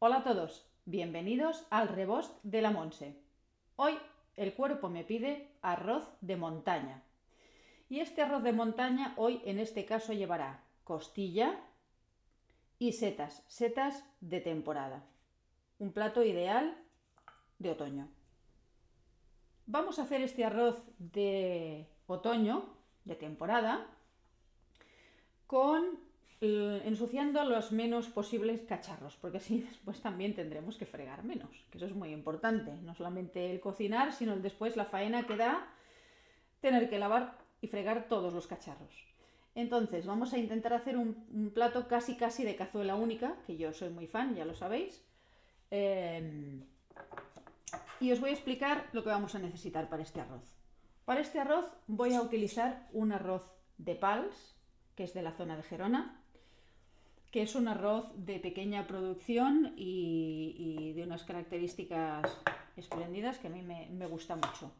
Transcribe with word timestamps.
Hola 0.00 0.18
a 0.18 0.22
todos, 0.22 0.64
bienvenidos 0.84 1.66
al 1.70 1.88
rebost 1.88 2.32
de 2.44 2.62
la 2.62 2.70
Monse. 2.70 3.20
Hoy 3.74 3.98
el 4.36 4.54
cuerpo 4.54 4.88
me 4.88 5.02
pide 5.02 5.50
arroz 5.60 6.08
de 6.20 6.36
montaña. 6.36 7.02
Y 7.88 7.98
este 7.98 8.22
arroz 8.22 8.44
de 8.44 8.52
montaña 8.52 9.14
hoy 9.16 9.42
en 9.44 9.58
este 9.58 9.84
caso 9.86 10.12
llevará 10.12 10.62
costilla 10.84 11.58
y 12.78 12.92
setas, 12.92 13.42
setas 13.48 14.04
de 14.20 14.40
temporada. 14.40 15.02
Un 15.80 15.92
plato 15.92 16.22
ideal 16.22 16.78
de 17.58 17.72
otoño. 17.72 18.08
Vamos 19.66 19.98
a 19.98 20.02
hacer 20.02 20.20
este 20.20 20.44
arroz 20.44 20.80
de 20.98 21.88
otoño, 22.06 22.72
de 23.04 23.16
temporada, 23.16 23.84
con 25.48 26.07
ensuciando 26.40 27.44
los 27.44 27.72
menos 27.72 28.06
posibles 28.08 28.60
cacharros, 28.62 29.16
porque 29.16 29.38
así 29.38 29.60
después 29.68 30.00
también 30.00 30.34
tendremos 30.34 30.76
que 30.76 30.86
fregar 30.86 31.24
menos, 31.24 31.50
que 31.70 31.78
eso 31.78 31.86
es 31.86 31.94
muy 31.94 32.12
importante, 32.12 32.72
no 32.82 32.94
solamente 32.94 33.50
el 33.50 33.60
cocinar, 33.60 34.12
sino 34.12 34.36
después 34.36 34.76
la 34.76 34.84
faena 34.84 35.26
que 35.26 35.36
da 35.36 35.66
tener 36.60 36.88
que 36.88 36.98
lavar 36.98 37.36
y 37.60 37.68
fregar 37.68 38.08
todos 38.08 38.32
los 38.32 38.46
cacharros. 38.46 39.08
Entonces 39.54 40.06
vamos 40.06 40.32
a 40.32 40.38
intentar 40.38 40.72
hacer 40.72 40.96
un, 40.96 41.50
plato 41.52 41.88
casi 41.88 42.14
casi 42.16 42.44
de 42.44 42.54
cazuela 42.54 42.94
única, 42.94 43.34
que 43.46 43.56
yo 43.56 43.72
soy 43.72 43.90
muy 43.90 44.06
fan, 44.06 44.36
ya 44.36 44.44
lo 44.44 44.54
sabéis. 44.54 45.02
Em, 45.70 46.64
y 47.98 48.12
os 48.12 48.20
voy 48.20 48.30
a 48.30 48.34
explicar 48.34 48.86
lo 48.92 49.02
que 49.02 49.08
vamos 49.08 49.34
a 49.34 49.40
necesitar 49.40 49.88
para 49.88 50.04
este 50.04 50.20
arroz. 50.20 50.44
Para 51.04 51.20
este 51.20 51.40
arroz 51.40 51.66
voy 51.88 52.14
a 52.14 52.22
utilizar 52.22 52.86
un 52.92 53.10
arroz 53.10 53.42
de 53.78 53.96
pals, 53.96 54.54
que 54.94 55.04
es 55.04 55.14
de 55.14 55.22
la 55.22 55.32
zona 55.32 55.56
de 55.56 55.64
Gerona, 55.64 56.22
que 57.38 57.44
es 57.44 57.54
un 57.54 57.68
arroz 57.68 58.10
de 58.16 58.40
pequeña 58.40 58.88
producción 58.88 59.72
y, 59.76 60.92
de 60.96 61.04
unas 61.04 61.22
características 61.22 62.36
espléndidas 62.76 63.38
que 63.38 63.46
a 63.46 63.50
mí 63.50 63.62
me, 63.62 64.06
gusta 64.08 64.34
mucho. 64.34 64.72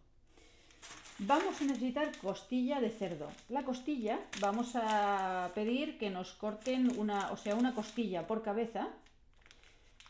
Vamos 1.21 1.63
a 1.63 1.65
necesitar 1.67 2.11
costilla 2.19 2.81
de 2.81 2.91
cerdo. 2.91 3.29
La 3.49 3.63
costilla 3.63 4.19
vamos 4.41 4.73
a 4.75 5.53
pedir 5.55 5.99
que 5.99 6.11
nos 6.11 6.33
corten 6.33 6.99
una, 6.99 7.31
o 7.31 7.37
sea, 7.37 7.55
una 7.55 7.77
costilla 7.77 8.27
por 8.27 8.43
cabeza. 8.43 8.89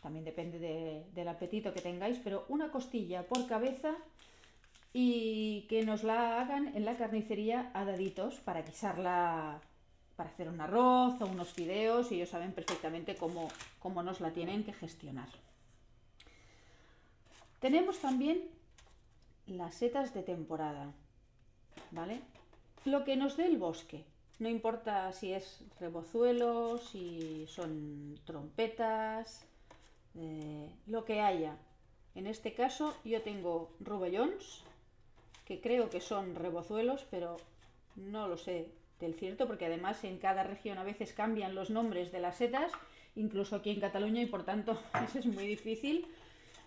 También 0.01 0.25
depende 0.25 1.05
del 1.13 1.27
apetito 1.27 1.71
que 1.71 1.81
tengáis, 1.81 2.17
pero 2.23 2.45
una 2.47 2.71
costilla 2.71 3.27
por 3.27 3.45
cabeza 3.45 3.95
y 4.91 5.67
que 5.69 5.85
nos 5.85 6.03
la 6.03 6.41
hagan 6.41 6.75
en 6.75 6.83
la 6.83 6.97
carnicería 6.97 7.69
a 7.75 7.85
daditos 7.85 8.39
para 8.39 8.63
guisarla 8.63 9.61
para 10.19 10.31
hacer 10.31 10.49
un 10.49 10.59
arroz 10.59 11.21
o 11.21 11.27
unos 11.27 11.47
fideos 11.47 12.11
y 12.11 12.15
ellos 12.15 12.27
saben 12.27 12.51
perfectamente 12.51 13.15
cómo, 13.15 13.47
cómo 13.79 14.03
nos 14.03 14.19
la 14.19 14.31
tienen 14.31 14.65
que 14.65 14.73
gestionar. 14.73 15.29
Tenemos 17.61 17.99
también 17.99 18.43
las 19.47 19.75
setas 19.75 20.13
de 20.13 20.23
temporada, 20.23 20.91
¿vale? 21.91 22.19
Lo 22.83 23.05
que 23.05 23.15
nos 23.15 23.37
dé 23.37 23.45
el 23.45 23.55
bosque, 23.57 24.03
no 24.39 24.49
importa 24.49 25.13
si 25.13 25.31
es 25.31 25.63
rebozuelos, 25.79 26.89
si 26.89 27.47
son 27.47 28.19
trompetas, 28.25 29.45
eh, 30.15 30.69
lo 30.87 31.05
que 31.05 31.21
haya. 31.21 31.55
En 32.13 32.27
este 32.27 32.53
caso 32.53 32.93
yo 33.05 33.21
tengo 33.21 33.71
rubellons, 33.79 34.65
que 35.45 35.61
creo 35.61 35.89
que 35.89 36.01
son 36.01 36.35
rebozuelos, 36.35 37.05
pero 37.09 37.37
no 37.95 38.27
lo 38.27 38.35
sé 38.35 38.78
del 38.99 39.15
cierto, 39.15 39.47
porque 39.47 39.65
además 39.65 40.03
en 40.03 40.17
cada 40.17 40.43
región 40.43 40.77
a 40.77 40.83
veces 40.83 41.13
cambian 41.13 41.55
los 41.55 41.69
nombres 41.69 42.11
de 42.11 42.19
las 42.19 42.37
setas, 42.37 42.71
incluso 43.15 43.55
aquí 43.55 43.69
en 43.71 43.79
Cataluña, 43.79 44.21
y 44.21 44.25
por 44.25 44.43
tanto 44.43 44.79
es 45.15 45.25
muy 45.25 45.45
difícil 45.45 46.07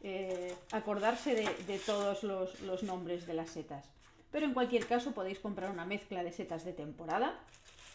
eh, 0.02 0.54
acordarse 0.72 1.34
de, 1.34 1.78
todos 1.78 2.22
los, 2.24 2.82
nombres 2.82 3.26
de 3.26 3.34
las 3.34 3.50
setas. 3.50 3.88
Pero 4.30 4.46
en 4.46 4.54
cualquier 4.54 4.86
caso 4.86 5.12
podéis 5.12 5.38
comprar 5.38 5.70
una 5.70 5.84
mezcla 5.84 6.24
de 6.24 6.32
setas 6.32 6.64
de 6.64 6.72
temporada, 6.72 7.38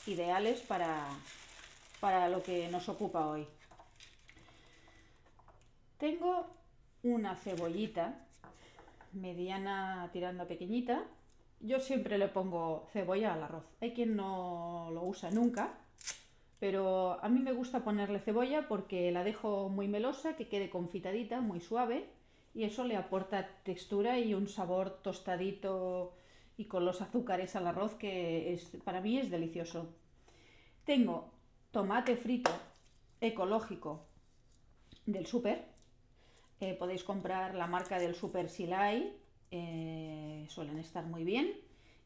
ideales 0.05 0.61
para, 0.61 1.07
para 1.99 2.29
lo 2.29 2.43
que 2.43 2.69
nos 2.69 2.87
ocupa 2.89 3.27
hoy. 3.27 3.47
Tengo 5.97 6.47
una 7.01 7.35
cebollita 7.35 8.23
mediana 9.13 10.09
tirando 10.13 10.47
pequeñita, 10.47 11.03
yo 11.59 11.79
siempre 11.79 12.17
le 12.17 12.27
pongo 12.27 12.87
cebolla 12.91 13.33
al 13.33 13.43
arroz. 13.43 13.65
Hay 13.81 13.93
quien 13.93 14.15
no 14.15 14.89
lo 14.93 15.03
usa 15.03 15.31
nunca, 15.31 15.77
pero 16.59 17.23
a 17.23 17.29
mí 17.29 17.39
me 17.39 17.53
gusta 17.53 17.83
ponerle 17.83 18.19
cebolla 18.19 18.67
porque 18.67 19.11
la 19.11 19.23
dejo 19.23 19.69
muy 19.69 19.87
melosa, 19.87 20.35
que 20.35 20.47
quede 20.47 20.69
confitadita, 20.69 21.41
muy 21.41 21.59
suave, 21.61 22.09
y 22.53 22.63
eso 22.63 22.83
le 22.83 22.95
aporta 22.95 23.47
textura 23.63 24.19
y 24.19 24.33
un 24.33 24.47
sabor 24.47 25.01
tostadito 25.01 26.15
y 26.57 26.65
con 26.65 26.85
los 26.85 27.01
azúcares 27.01 27.55
al 27.55 27.67
arroz 27.67 27.93
que 27.93 28.53
es, 28.53 28.65
para 28.83 29.01
mí 29.01 29.19
es 29.19 29.29
delicioso. 29.29 29.93
Tengo 30.83 31.31
tomate 31.71 32.15
frito 32.17 32.51
ecológico 33.21 34.07
del 35.05 35.27
súper. 35.27 35.65
Eh, 36.59 36.73
podéis 36.73 37.03
comprar 37.03 37.53
la 37.53 37.67
marca 37.67 37.99
del 37.99 38.15
súper 38.15 38.49
Silai 38.49 39.15
eh, 39.51 40.45
suelen 40.49 40.77
estar 40.77 41.05
muy 41.05 41.23
bien. 41.23 41.53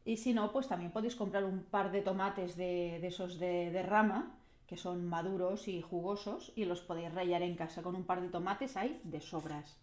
Y 0.03 0.17
si 0.17 0.33
no, 0.33 0.51
pues 0.51 0.67
también 0.67 0.91
podéis 0.91 1.15
comprar 1.15 1.43
un 1.43 1.63
par 1.63 1.91
de 1.91 2.01
tomates 2.01 2.55
de, 2.55 3.05
esos 3.05 3.39
de, 3.39 3.83
rama, 3.83 4.35
que 4.67 4.77
son 4.77 5.05
maduros 5.05 5.67
y 5.67 5.81
jugosos, 5.81 6.51
y 6.55 6.65
los 6.65 6.81
podéis 6.81 7.13
rallar 7.13 7.43
en 7.43 7.55
casa. 7.55 7.83
Con 7.83 7.95
un 7.95 8.03
par 8.03 8.21
de 8.21 8.29
tomates 8.29 8.77
hay 8.77 8.99
de 9.03 9.21
sobras. 9.21 9.77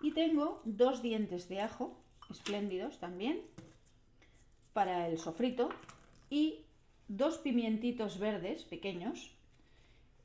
Y 0.00 0.12
tengo 0.12 0.60
dos 0.64 1.02
dientes 1.02 1.48
de 1.48 1.60
ajo, 1.60 1.96
espléndidos 2.30 2.98
también, 2.98 3.40
para 4.72 5.08
el 5.08 5.18
sofrito, 5.18 5.70
y 6.30 6.64
dos 7.08 7.38
pimientitos 7.38 8.18
verdes 8.18 8.64
pequeños, 8.64 9.37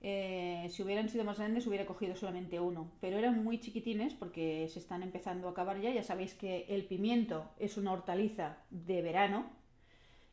eh, 0.05 0.67
si 0.69 0.83
hubieran 0.83 1.07
sido 1.07 1.23
más 1.23 1.39
grandes 1.39 1.65
hubiera 1.65 1.85
cogido 1.85 2.13
solamente 2.17 2.59
uno, 2.59 2.91
pero 2.99 3.17
eran 3.17 3.41
muy 3.41 3.61
chiquitines 3.61 4.13
porque 4.13 4.67
se 4.67 4.79
están 4.79 5.01
empezando 5.01 5.47
a 5.47 5.51
acabar 5.51 5.79
ya. 5.79 5.91
Ya 5.91 6.03
sabéis 6.03 6.33
que 6.33 6.65
el 6.67 6.83
pimiento 6.83 7.45
es 7.57 7.77
una 7.77 7.93
hortaliza 7.93 8.57
de 8.69 9.01
verano 9.01 9.45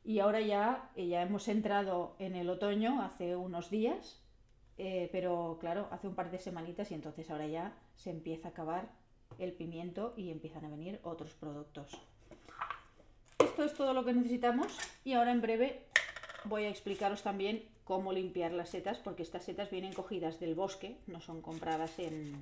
y 0.05 0.19
ahora 0.19 0.41
ya, 0.41 0.91
eh, 0.97 1.07
ya 1.07 1.23
hemos 1.23 1.47
entrado 1.47 2.17
en 2.19 2.35
el 2.35 2.51
otoño 2.51 3.01
hace 3.01 3.37
unos 3.37 3.71
días, 3.71 4.21
eh, 4.77 5.09
pero 5.13 5.59
claro, 5.61 5.87
hace 5.93 6.09
un 6.09 6.17
par 6.17 6.33
de 6.33 6.41
semanitas 6.41 6.91
y 6.91 6.95
entonces 6.95 7.31
ahora 7.31 7.47
ya 7.47 7.73
se 7.95 8.11
empieza 8.11 8.49
a 8.49 8.51
acabar 8.51 8.91
el 9.39 9.53
pimiento 9.53 10.15
y 10.17 10.33
empiezan 10.33 10.65
a 10.65 10.69
venir 10.69 10.99
otros 11.05 11.33
productos. 11.35 11.93
Esto 13.39 13.63
es 13.63 13.75
todo 13.75 13.95
lo 13.95 14.05
que 14.05 14.15
necesitamos 14.15 14.77
y 15.05 15.13
ahora 15.13 15.31
en 15.31 15.41
breve 15.41 15.85
voy 16.45 16.65
a 16.65 16.71
explicaros 16.71 17.23
también 17.23 17.63
cómo 17.91 18.13
limpiar 18.13 18.53
las 18.53 18.69
setas, 18.69 18.99
porque 18.99 19.25
estas 19.25 19.43
setas 19.43 19.69
vienen 19.69 19.93
cogidas 19.93 20.39
del 20.39 20.55
bosque, 20.55 21.01
no 21.09 21.21
son 21.21 21.43
compradas 21.43 21.99
en, 21.99 22.41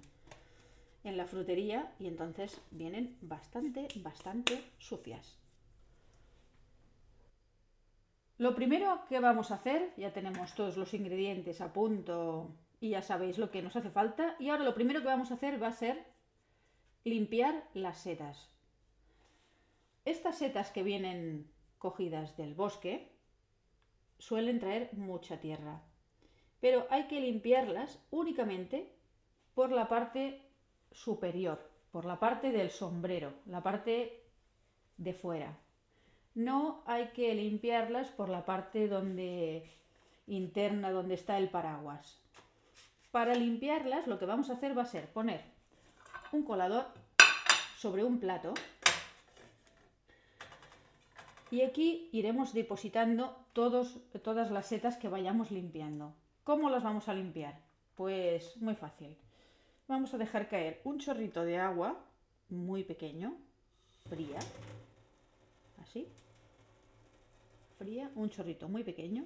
en 1.04 1.16
la 1.16 1.24
frutería 1.24 1.90
y 1.98 2.06
entonces 2.06 2.60
vienen 2.70 3.16
bastante, 3.22 3.88
bastante 3.96 4.62
sucias. 4.76 5.38
Lo 8.36 8.54
primero 8.54 9.06
que 9.08 9.20
vamos 9.20 9.50
a 9.50 9.54
hacer, 9.54 9.94
ya 9.96 10.12
tenemos 10.12 10.54
todos 10.54 10.76
los 10.76 10.92
ingredientes 10.92 11.62
a 11.62 11.72
punto 11.72 12.54
y 12.78 12.90
ya 12.90 13.00
sabéis 13.00 13.38
lo 13.38 13.50
que 13.50 13.62
nos 13.62 13.74
hace 13.74 13.88
falta, 13.88 14.36
y 14.38 14.50
ahora 14.50 14.64
lo 14.64 14.74
primero 14.74 15.00
que 15.00 15.06
vamos 15.06 15.30
a 15.30 15.34
hacer 15.36 15.62
va 15.62 15.68
a 15.68 15.72
ser 15.72 16.04
limpiar 17.04 17.64
las 17.72 17.96
setas. 18.02 18.50
Estas 20.04 20.36
setas 20.36 20.70
que 20.72 20.82
vienen 20.82 21.50
cogidas 21.78 22.36
del 22.36 22.52
bosque, 22.52 23.17
suelen 24.18 24.60
traer 24.60 24.90
mucha 24.94 25.40
tierra. 25.40 25.80
Pero 26.60 26.86
hay 26.90 27.04
que 27.04 27.20
limpiarlas 27.20 27.98
únicamente 28.10 28.92
por 29.54 29.70
la 29.70 29.88
parte 29.88 30.42
superior, 30.92 31.58
por 31.92 32.04
la 32.04 32.18
parte 32.18 32.50
del 32.52 32.70
sombrero, 32.70 33.32
la 33.46 33.62
parte 33.62 34.22
de 34.96 35.14
fuera. 35.14 35.56
No 36.34 36.82
hay 36.86 37.08
que 37.08 37.34
limpiarlas 37.34 38.08
por 38.08 38.28
la 38.28 38.44
parte 38.44 38.88
donde 38.88 39.70
interna 40.26 40.90
donde 40.90 41.14
está 41.14 41.38
el 41.38 41.48
paraguas. 41.48 42.20
Para 43.10 43.34
limpiarlas 43.34 44.06
lo 44.06 44.18
que 44.18 44.26
vamos 44.26 44.50
a 44.50 44.54
hacer 44.54 44.76
va 44.76 44.82
a 44.82 44.86
ser 44.86 45.08
poner 45.08 45.40
un 46.32 46.42
colador 46.42 46.86
sobre 47.78 48.04
un 48.04 48.18
plato 48.20 48.54
y 51.50 51.62
aquí 51.62 52.08
iremos 52.12 52.52
depositando 52.52 53.36
todos, 53.52 53.98
todas 54.22 54.50
las 54.50 54.66
setas 54.66 54.96
que 54.96 55.08
vayamos 55.08 55.50
limpiando. 55.50 56.14
¿Cómo 56.44 56.70
las 56.70 56.82
vamos 56.82 57.08
a 57.08 57.14
limpiar? 57.14 57.60
Pues 57.94 58.56
muy 58.58 58.74
fácil. 58.74 59.16
Vamos 59.86 60.12
a 60.12 60.18
dejar 60.18 60.48
caer 60.48 60.80
un 60.84 60.98
chorrito 60.98 61.44
de 61.44 61.58
agua 61.58 61.98
muy 62.50 62.84
pequeño, 62.84 63.36
fría, 64.08 64.38
así, 65.82 66.06
fría, 67.78 68.10
un 68.14 68.30
chorrito 68.30 68.68
muy 68.68 68.84
pequeño. 68.84 69.24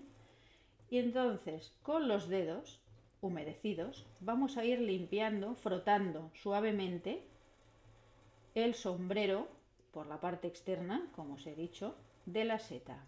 Y 0.91 0.99
entonces 0.99 1.73
con 1.83 2.07
los 2.07 2.29
dedos 2.29 2.81
humedecidos, 3.21 4.05
vamos 4.21 4.57
a 4.57 4.65
ir 4.65 4.81
limpiando, 4.81 5.55
frotando 5.55 6.31
suavemente 6.35 7.23
el 8.55 8.75
sombrero 8.75 9.49
por 9.93 10.07
la 10.07 10.21
parte 10.21 10.49
externa, 10.49 11.09
como 11.15 11.35
os 11.35 11.47
he 11.47 11.55
dicho, 11.55 11.95
de 12.27 12.45
la 12.45 12.59
seta, 12.59 13.05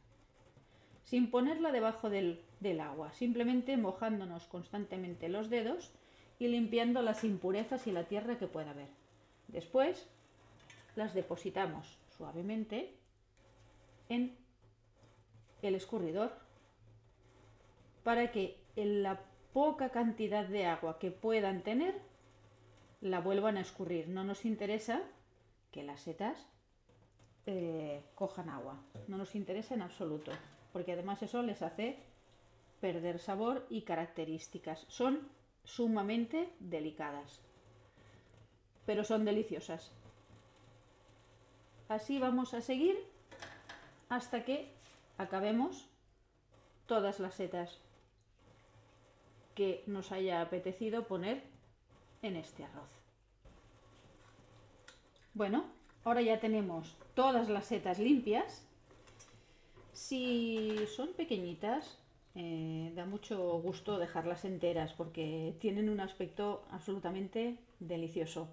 sin 1.03 1.31
ponerla 1.31 1.73
debajo 1.73 2.11
del, 2.11 2.43
del 2.61 2.81
agua, 2.81 3.13
simplemente 3.13 3.77
mojándonos 3.77 4.47
constantemente 4.47 5.29
los 5.29 5.51
dedos 5.51 5.93
y 6.39 6.49
limpiando 6.49 7.03
las 7.03 7.25
impurezas 7.25 7.87
y 7.87 7.93
la 7.93 8.05
tierra 8.05 8.39
que 8.39 8.47
pueda 8.47 8.71
haber. 8.71 8.89
Después 9.49 10.07
las 10.97 11.15
depositamos 11.15 11.99
suavemente 12.17 12.95
en 14.09 14.37
el 15.63 15.75
escurridor 15.75 16.33
para 18.03 18.31
que 18.31 18.59
en 18.77 19.03
la 19.03 19.21
poca 19.53 19.91
cantidad 19.91 20.47
de 20.47 20.67
agua 20.67 20.99
que 20.99 21.11
puedan 21.11 21.63
tener 21.63 21.95
la 23.01 23.21
vuelvan 23.21 23.57
a 23.57 23.61
escurrir. 23.61 24.09
No 24.09 24.25
nos 24.25 24.45
interesa 24.45 25.03
que 25.71 25.83
las 25.83 26.01
setas 26.01 26.47
eh, 27.47 28.03
cojan 28.15 28.49
agua. 28.49 28.81
No 29.09 29.19
nos 29.19 29.35
interesa 29.35 29.75
en 29.75 29.83
absoluto, 29.83 30.33
porque 30.73 30.93
además 30.93 31.23
eso 31.23 31.43
les 31.43 31.63
hace 31.63 31.99
perder 32.81 33.19
sabor 33.19 33.67
y 33.71 33.83
características. 33.83 34.87
Son 34.89 35.29
sumamente 35.65 36.51
delicadas, 36.61 37.41
pero 38.87 39.05
son 39.05 39.25
deliciosas. 39.25 39.93
Así 41.89 42.19
vamos 42.19 42.55
a 42.55 42.61
seguir 42.61 42.97
hasta 44.09 44.45
que 44.45 44.73
acabemos 45.19 45.89
todas 46.87 47.21
las 47.21 47.35
setas 47.35 47.81
que 49.55 49.85
nos 49.87 50.13
haya 50.13 50.41
apetecido 50.41 51.07
poner 51.07 51.45
en 52.23 52.37
este 52.37 52.65
arroz. 52.65 52.91
Bueno, 55.35 55.65
ahora 56.05 56.23
ya 56.23 56.39
tenemos 56.41 56.95
todas 57.15 57.49
las 57.49 57.67
setas 57.67 57.99
limpias. 57.99 58.67
Si 59.93 60.77
son 60.95 61.13
pequeñitas, 61.15 61.99
eh, 62.35 62.93
da 62.95 63.07
mucho 63.07 63.61
gusto 63.61 63.99
dejarlas 63.99 64.45
enteras 64.45 64.93
porque 64.93 65.55
tienen 65.61 65.89
un 65.89 66.01
aspecto 66.01 66.65
absolutamente 66.71 67.59
delicioso. 67.81 68.49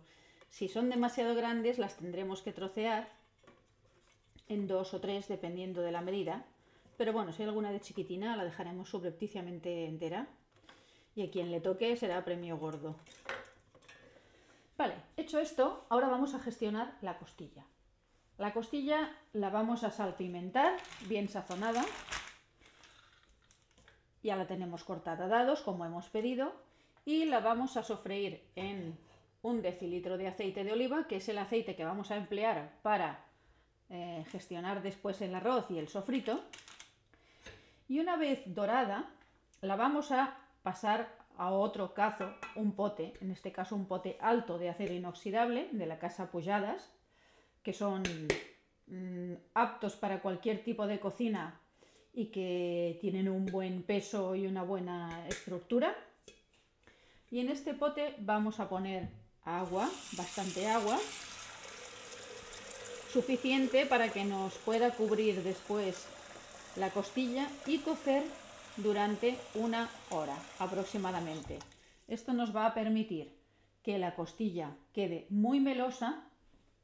Si 0.50 0.68
son 0.68 0.90
demasiado 0.90 1.34
grandes, 1.34 1.80
las 1.80 1.98
tendremos 1.98 2.42
que 2.42 2.52
trocear 2.52 3.10
en 4.50 4.68
dos 4.68 4.94
o 4.94 5.00
tres, 5.00 5.28
dependiendo 5.28 5.82
de 5.82 5.92
la 5.92 6.02
medida. 6.02 6.46
Pero 6.98 7.14
bueno, 7.14 7.32
si 7.32 7.42
hay 7.42 7.48
alguna 7.48 7.72
de 7.72 7.80
chiquitina, 7.80 8.36
la 8.36 8.44
dejaremos 8.44 8.90
subrepticiamente 8.90 9.86
entera. 9.86 10.28
Y 11.16 11.24
a 11.24 11.32
quien 11.32 11.52
le 11.52 11.62
toque 11.62 11.96
será 11.96 12.24
premio 12.24 12.58
gordo. 12.58 12.96
Hecho 15.16 15.40
esto, 15.40 15.86
ahora 15.90 16.08
vamos 16.08 16.34
a 16.34 16.40
gestionar 16.40 16.98
la 17.02 17.20
costilla. 17.20 17.66
La 18.40 18.54
costilla 18.54 19.16
la 19.34 19.52
vamos 19.52 19.84
a 19.84 19.92
salpimentar, 19.92 20.78
bien 21.08 21.30
sazonada. 21.30 21.86
Ya 24.24 24.36
la 24.36 24.48
tenemos 24.48 24.84
cortada 24.84 25.26
a 25.26 25.28
dados, 25.28 25.62
como 25.62 25.86
hemos 25.86 26.10
pedido. 26.10 26.54
Y 27.06 27.26
la 27.26 27.40
vamos 27.40 27.78
a 27.78 27.84
sofreír 27.84 28.44
en 28.56 28.98
un 29.44 29.62
decilitro 29.62 30.18
de 30.18 30.28
aceite 30.28 30.64
de 30.64 30.74
oliva, 30.74 31.08
que 31.08 31.18
es 31.18 31.30
el 31.30 31.38
aceite 31.38 31.76
que 31.76 31.86
vamos 31.86 32.10
a 32.10 32.18
emplear 32.18 32.72
para 32.82 33.24
eh, 33.90 34.26
gestionar 34.32 34.82
después 34.82 35.22
el 35.22 35.36
arroz 35.36 35.70
y 35.70 35.78
el 35.78 35.90
sofrito. 35.90 36.44
Y 37.88 38.00
una 38.00 38.18
vez 38.18 38.42
dorada, 38.48 39.10
la 39.62 39.76
vamos 39.76 40.12
a 40.12 40.38
pasar 40.64 41.21
a 41.42 41.50
otro 41.50 41.96
cazo, 41.96 42.36
un 42.56 42.74
pote, 42.74 43.14
en 43.20 43.32
este 43.32 43.52
caso 43.52 43.76
un 43.76 43.88
pote 43.88 44.16
alto 44.22 44.60
de 44.60 44.70
acero 44.70 44.94
inoxidable 44.94 45.70
de 45.72 45.88
la 45.88 45.98
casa 45.98 46.30
Pujadas, 46.30 46.92
que 47.64 47.74
son 47.74 48.04
mm, 48.86 49.34
aptos 49.56 49.96
para 49.96 50.22
cualquier 50.22 50.64
tipo 50.64 50.86
de 50.86 51.00
cocina 51.00 51.60
y 52.14 52.28
que 52.28 53.00
tienen 53.02 53.28
un 53.28 53.48
buen 53.48 53.82
peso 53.82 54.36
y 54.36 54.46
una 54.46 54.62
buena 54.62 55.26
estructura. 55.30 55.96
Y 57.32 57.40
en 57.40 57.50
este 57.50 57.74
pote 57.74 58.14
vamos 58.20 58.60
a 58.60 58.70
poner 58.70 59.10
agua, 59.44 59.90
bastante 60.12 60.68
agua, 60.68 61.00
suficiente 63.12 63.88
para 63.88 64.10
que 64.10 64.26
nos 64.26 64.54
pueda 64.60 64.92
cubrir 64.92 65.42
después 65.42 66.06
la 66.76 66.92
costilla 66.92 67.50
y 67.66 67.80
cocer 67.80 68.22
durante 68.84 69.38
una 69.56 69.90
hora 70.10 70.36
aproximadamente. 70.60 71.60
Esto 72.08 72.34
nos 72.34 72.56
va 72.56 72.66
a 72.66 72.74
permitir 72.74 73.34
que 73.84 73.98
la 73.98 74.16
costilla 74.16 74.76
quede 74.94 75.28
muy 75.30 75.60
melosa, 75.60 76.24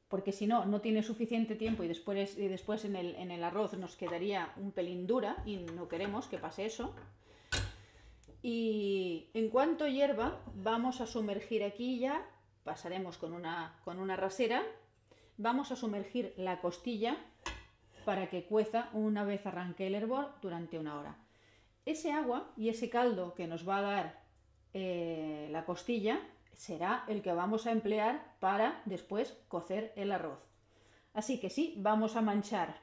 porque 0.07 0.31
si 0.31 0.47
no, 0.47 0.65
no 0.65 0.81
tiene 0.81 1.03
suficiente 1.03 1.55
tiempo 1.55 1.83
y 1.83 1.88
después, 1.88 2.85
en, 2.85 2.95
el, 2.95 3.44
arroz 3.44 3.73
nos 3.73 3.95
quedaría 3.95 4.53
un 4.57 4.71
pelín 4.71 5.05
dura 5.05 5.38
y 5.45 5.57
no 5.57 5.88
queremos 5.88 6.27
que 6.27 6.38
pase 6.38 6.65
eso. 6.65 6.94
Y 8.41 9.27
en 9.33 9.49
cuanto 9.49 9.88
hierva, 9.88 10.39
vamos 10.55 11.01
a 11.01 11.07
sumergir 11.07 11.63
aquí 11.63 11.99
ya, 11.99 12.25
pasaremos 12.63 13.17
con 13.17 13.33
una, 13.33 13.75
con 13.83 13.99
una 13.99 14.15
rasera 14.15 14.63
vamos 15.38 15.71
a 15.71 15.75
sumergir 15.75 16.33
la 16.38 16.59
costilla 16.59 17.17
para 18.05 18.29
que 18.29 18.45
cueza 18.45 18.89
una 18.94 19.23
vez 19.23 19.45
arranque 19.45 19.88
el 19.88 19.95
hervor 19.95 20.33
durante 20.41 20.79
una 20.79 20.99
hora. 20.99 21.15
Ese 21.88 22.12
agua 22.12 22.51
y 22.57 22.68
ese 22.68 22.89
caldo 22.89 23.34
que 23.34 23.48
nos 23.48 23.66
va 23.66 23.78
a 23.78 23.81
dar 23.81 24.22
eh, 24.74 25.48
la 25.51 25.63
costilla 25.63 26.19
será 26.51 27.06
el 27.07 27.22
que 27.22 27.31
vamos 27.31 27.66
a 27.66 27.72
emplear 27.72 28.36
para 28.42 28.81
después 28.84 29.38
cocer 29.48 29.94
el 29.95 30.12
arroz. 30.12 30.38
Así 31.13 31.39
que 31.39 31.50
sí, 31.50 31.75
vamos 31.78 32.18
a 32.18 32.22
manchar 32.22 32.75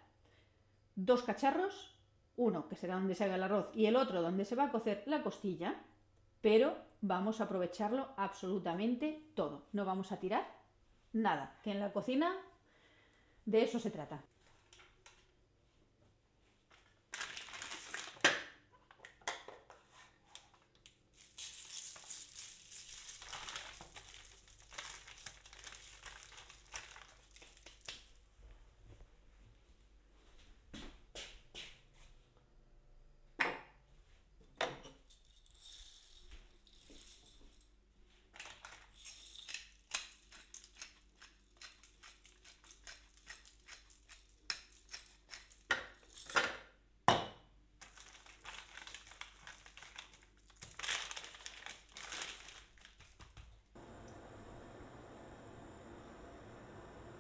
dos 0.97 1.23
cacharros, 1.23 1.95
uno 2.39 2.67
que 2.67 2.77
será 2.77 2.95
donde 2.95 3.15
se 3.15 3.25
haga 3.25 3.35
el 3.35 3.43
arroz 3.43 3.69
y 3.75 3.85
el 3.85 3.97
otro 3.97 4.23
donde 4.23 4.47
se 4.47 4.57
va 4.57 4.65
a 4.65 4.73
cocer 4.73 5.03
la 5.05 5.23
costilla, 5.23 5.83
pero 6.41 6.75
vamos 7.03 7.43
a 7.43 7.45
aprovecharlo 7.45 8.09
absolutamente 8.17 9.23
todo. 9.35 9.67
No 9.73 9.85
vamos 9.85 10.13
a 10.13 10.19
tirar 10.19 10.47
nada, 11.13 11.59
que 11.63 11.73
en 11.73 11.81
la 11.81 11.93
cocina 11.93 12.35
de 13.45 13.65
eso 13.65 13.79
se 13.79 13.91
trata. 13.91 14.25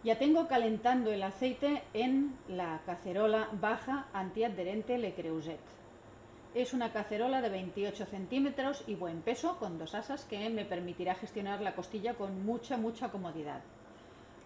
Ya 0.05 0.19
tengo 0.19 0.49
calentando 0.49 1.13
el 1.13 1.23
aceite 1.23 1.83
en 1.95 2.37
la 2.47 2.83
cacerola 2.85 3.49
baja 3.59 4.07
antiadherente 4.13 4.99
Le 4.99 5.15
Creuset. 5.15 5.59
Es 6.55 6.75
una 6.75 6.93
cacerola 6.93 7.41
de 7.41 7.49
28 7.49 8.05
centímetros 8.05 8.85
y 8.87 8.97
buen 8.97 9.23
peso, 9.23 9.57
con 9.59 9.79
dos 9.79 9.95
asas, 9.95 10.27
que 10.27 10.51
me 10.51 10.67
permitirá 10.67 11.15
gestionar 11.15 11.63
la 11.63 11.75
costilla 11.75 12.13
con 12.15 12.45
mucha, 12.45 12.77
mucha 12.77 13.11
comodidad. 13.11 13.63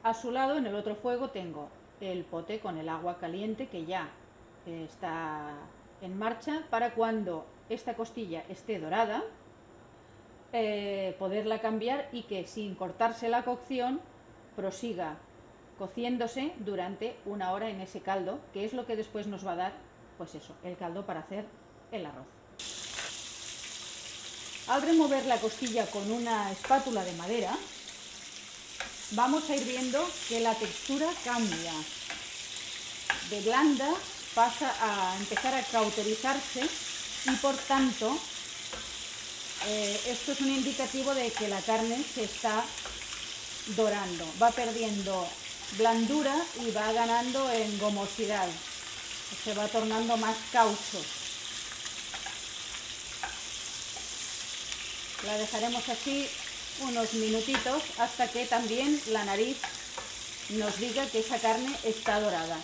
A 0.04 0.14
su 0.14 0.30
lado, 0.30 0.56
en 0.56 0.66
el 0.68 0.76
otro 0.76 0.94
fuego, 0.94 1.30
tengo 1.30 1.70
el 2.00 2.24
pote 2.24 2.60
con 2.60 2.78
el 2.78 2.88
agua 2.88 3.18
caliente 3.18 3.66
que 3.66 3.84
ya 3.84 4.10
está 4.64 5.54
en 6.00 6.16
marcha 6.16 6.62
para 6.70 6.94
cuando 6.94 7.44
esta 7.68 7.94
costilla 7.94 8.44
esté 8.48 8.78
dorada, 8.78 9.24
eh, 10.52 11.16
poderla 11.18 11.60
cambiar 11.60 12.08
y 12.12 12.22
que 12.22 12.46
sin 12.46 12.76
cortarse 12.76 13.28
la 13.28 13.42
cocción 13.42 14.00
prosiga 14.54 15.18
cociéndose 15.78 16.52
durante 16.58 17.16
una 17.24 17.52
hora 17.52 17.70
en 17.70 17.80
ese 17.80 18.00
caldo, 18.00 18.40
que 18.52 18.64
es 18.64 18.72
lo 18.72 18.86
que 18.86 18.96
después 18.96 19.26
nos 19.26 19.46
va 19.46 19.52
a 19.52 19.56
dar, 19.56 19.72
pues 20.16 20.34
eso, 20.34 20.54
el 20.64 20.76
caldo 20.76 21.06
para 21.06 21.20
hacer 21.20 21.44
el 21.92 22.04
arroz. 22.04 22.26
Al 24.68 24.82
remover 24.82 25.24
la 25.26 25.38
costilla 25.38 25.86
con 25.86 26.10
una 26.10 26.50
espátula 26.52 27.02
de 27.04 27.12
madera, 27.12 27.56
vamos 29.12 29.48
a 29.48 29.56
ir 29.56 29.64
viendo 29.64 30.04
que 30.28 30.40
la 30.40 30.54
textura 30.54 31.08
cambia. 31.24 31.72
De 33.30 33.40
blanda 33.42 33.88
pasa 34.34 34.70
a 34.82 35.16
empezar 35.18 35.54
a 35.54 35.62
cauterizarse 35.62 36.68
y 37.26 37.36
por 37.36 37.54
tanto 37.56 38.18
Eh, 39.66 40.00
esto 40.06 40.30
es 40.32 40.40
un 40.40 40.50
indicativo 40.50 41.12
de 41.14 41.32
que 41.32 41.48
la 41.48 41.60
carne 41.62 42.00
se 42.02 42.22
está 42.22 42.64
dorando, 43.74 44.24
va 44.40 44.52
perdiendo 44.52 45.26
blandura 45.76 46.34
y 46.66 46.70
va 46.70 46.92
ganando 46.92 47.50
en 47.52 47.78
gomosidad, 47.78 48.48
se 49.44 49.54
va 49.54 49.68
tornando 49.68 50.16
más 50.16 50.36
caucho. 50.52 51.02
La 55.26 55.36
dejaremos 55.36 55.88
así 55.88 56.28
unos 56.80 57.12
minutitos 57.14 57.82
hasta 57.98 58.28
que 58.28 58.46
también 58.46 59.00
la 59.08 59.24
nariz 59.24 59.56
nos 60.50 60.78
diga 60.78 61.04
que 61.06 61.20
esa 61.20 61.38
carne 61.38 61.76
está 61.84 62.20
dorada. 62.20 62.56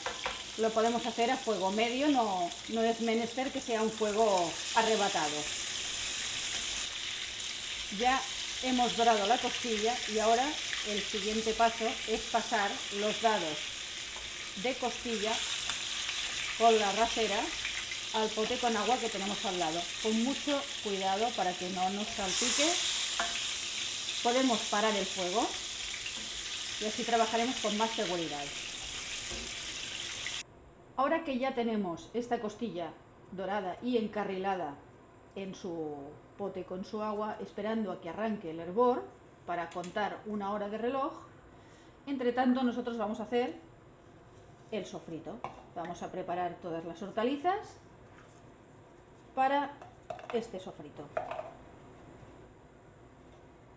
Lo 0.58 0.70
podemos 0.70 1.04
hacer 1.04 1.30
a 1.32 1.36
fuego 1.36 1.72
medio, 1.72 2.08
no, 2.08 2.48
no 2.68 2.82
es 2.82 3.00
menester 3.00 3.50
que 3.50 3.60
sea 3.60 3.82
un 3.82 3.90
fuego 3.90 4.50
arrebatado. 4.76 5.36
Ya 7.98 8.20
hemos 8.62 8.96
dorado 8.96 9.26
la 9.26 9.36
costilla 9.38 9.94
y 10.12 10.20
ahora 10.20 10.46
el 10.88 11.00
siguiente 11.00 11.52
paso 11.54 11.86
es 12.08 12.20
pasar 12.30 12.70
los 13.00 13.20
dados 13.22 13.58
de 14.62 14.74
costilla 14.74 15.32
con 16.58 16.78
la 16.78 16.92
rasera 16.92 17.40
al 18.14 18.28
pote 18.28 18.56
con 18.58 18.76
agua 18.76 18.96
que 18.98 19.08
tenemos 19.08 19.44
al 19.44 19.58
lado. 19.58 19.80
Con 20.02 20.22
mucho 20.22 20.60
cuidado 20.82 21.26
para 21.36 21.52
que 21.52 21.68
no 21.70 21.88
nos 21.90 22.06
salpique. 22.06 22.70
Podemos 24.22 24.60
parar 24.70 24.94
el 24.94 25.04
fuego 25.04 25.46
y 26.80 26.84
así 26.86 27.02
trabajaremos 27.02 27.56
con 27.56 27.76
más 27.76 27.90
seguridad. 27.90 28.44
Ahora 30.96 31.24
que 31.24 31.38
ya 31.38 31.54
tenemos 31.54 32.08
esta 32.14 32.40
costilla 32.40 32.92
dorada 33.32 33.78
y 33.82 33.96
encarrilada 33.96 34.76
en 35.34 35.54
su 35.54 35.96
pote 36.38 36.64
con 36.64 36.84
su 36.84 37.02
agua, 37.02 37.36
esperando 37.40 37.90
a 37.90 38.00
que 38.00 38.10
arranque 38.10 38.50
el 38.50 38.60
hervor 38.60 39.02
para 39.46 39.70
contar 39.70 40.18
una 40.26 40.52
hora 40.52 40.68
de 40.68 40.78
reloj, 40.78 41.12
entre 42.06 42.32
tanto 42.32 42.62
nosotros 42.62 42.96
vamos 42.96 43.20
a 43.20 43.24
hacer 43.24 43.56
el 44.70 44.84
sofrito. 44.86 45.38
Vamos 45.74 46.02
a 46.02 46.10
preparar 46.10 46.54
todas 46.62 46.84
las 46.84 47.02
hortalizas 47.02 47.76
para 49.34 49.72
este 50.32 50.60
sofrito. 50.60 51.04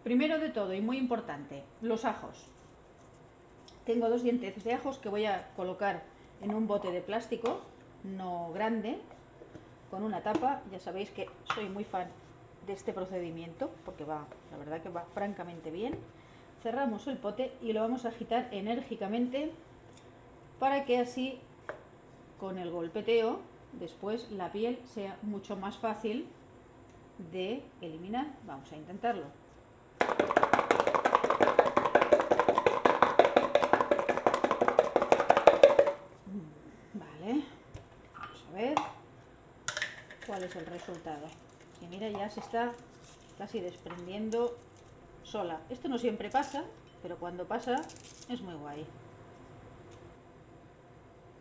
Primero 0.04 0.40
de 0.40 0.50
todo 0.50 0.74
y 0.74 0.82
muy 0.82 0.98
importante, 0.98 1.64
los 1.82 2.06
ajos. 2.06 2.46
Tengo 3.86 4.10
dos 4.10 4.24
dientes 4.24 4.64
de 4.64 4.74
ajos 4.74 5.00
que 5.00 5.10
voy 5.10 5.26
a 5.26 5.50
colocar 5.56 6.04
en 6.42 6.54
un 6.54 6.68
bote 6.68 6.92
de 6.92 7.02
plástico, 7.02 7.62
no 8.04 8.52
grande, 8.54 9.00
con 9.90 10.04
una 10.04 10.22
tapa. 10.22 10.62
Ya 10.72 10.80
sabéis 10.80 11.10
que 11.10 11.30
soy 11.54 11.68
muy 11.70 11.84
fan 11.84 12.08
de 12.68 12.74
este 12.74 12.94
procedimiento 12.94 13.72
porque 13.86 14.04
va, 14.04 14.28
la 14.52 14.58
verdad 14.58 14.82
que 14.82 14.90
va 14.90 15.06
francamente 15.14 15.72
bien. 15.72 15.98
Cerramos 16.62 17.08
el 17.08 17.18
pote 17.18 17.54
y 17.62 17.74
lo 17.74 17.82
vamos 17.82 18.06
a 18.06 18.10
agitar 18.10 18.50
enérgicamente 18.52 19.52
para 20.60 20.86
que 20.86 21.00
así 21.00 21.40
con 22.40 22.58
el 22.58 22.70
golpeteo 22.70 23.40
después 23.74 24.30
la 24.32 24.52
piel 24.52 24.80
sea 24.86 25.18
mucho 25.22 25.56
más 25.56 25.78
fácil 25.78 26.28
de 27.32 27.64
eliminar. 27.82 28.28
Vamos 28.46 28.72
a 28.72 28.76
intentarlo. 28.76 29.26
Vale, 36.94 37.44
vamos 38.14 38.46
a 38.50 38.54
ver 38.54 38.76
cuál 40.26 40.44
es 40.44 40.56
el 40.56 40.66
resultado. 40.66 41.28
Y 41.82 41.88
mira, 41.88 42.10
ya 42.10 42.30
se 42.30 42.40
está 42.40 42.74
casi 43.38 43.60
desprendiendo 43.60 44.58
sola. 45.24 45.62
Esto 45.70 45.88
no 45.90 45.98
siempre 45.98 46.30
pasa, 46.30 46.64
pero 47.02 47.18
cuando 47.18 47.46
pasa 47.46 47.82
es 48.30 48.42
muy 48.42 48.56
guay. 48.56 48.86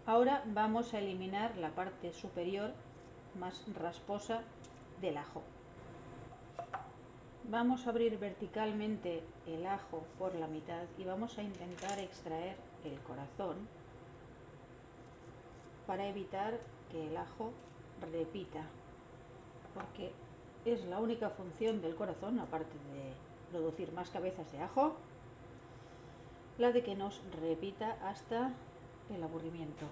Ahora 0.07 0.43
vamos 0.47 0.95
a 0.95 0.99
eliminar 0.99 1.57
la 1.57 1.71
parte 1.71 2.13
superior 2.13 2.73
más 3.39 3.65
rasposa 3.75 4.43
del 5.01 5.17
ajo. 5.17 5.43
Vamos 7.49 7.87
a 7.87 7.91
abrir 7.91 8.19
verticalmente 8.19 9.23
el 9.47 9.67
ajo 9.67 10.05
por 10.19 10.35
la 10.35 10.49
mitad 10.49 10.83
y 10.99 11.05
vamos 11.05 11.39
a 11.39 11.43
intentar 11.43 11.99
extraer 11.99 12.57
el 12.85 12.99
corazón 13.01 13.69
para 15.87 16.07
evitar 16.07 16.59
que 16.91 17.07
el 17.07 17.17
ajo 17.17 17.53
repita, 18.13 18.63
porque 19.75 20.13
es 20.67 20.85
la 20.87 20.99
única 20.99 21.31
función 21.31 21.81
del 21.81 21.95
corazón, 21.95 22.41
aparte 22.41 22.75
de 22.93 23.13
producir 23.51 23.93
más 23.93 24.11
cabezas 24.11 24.51
de 24.51 24.61
ajo, 24.61 24.97
la 26.59 26.73
de 26.73 26.83
que 26.83 26.97
nos 26.97 27.23
repita 27.41 27.97
hasta 28.03 28.53
el 29.15 29.23
aburrimiento. 29.23 29.87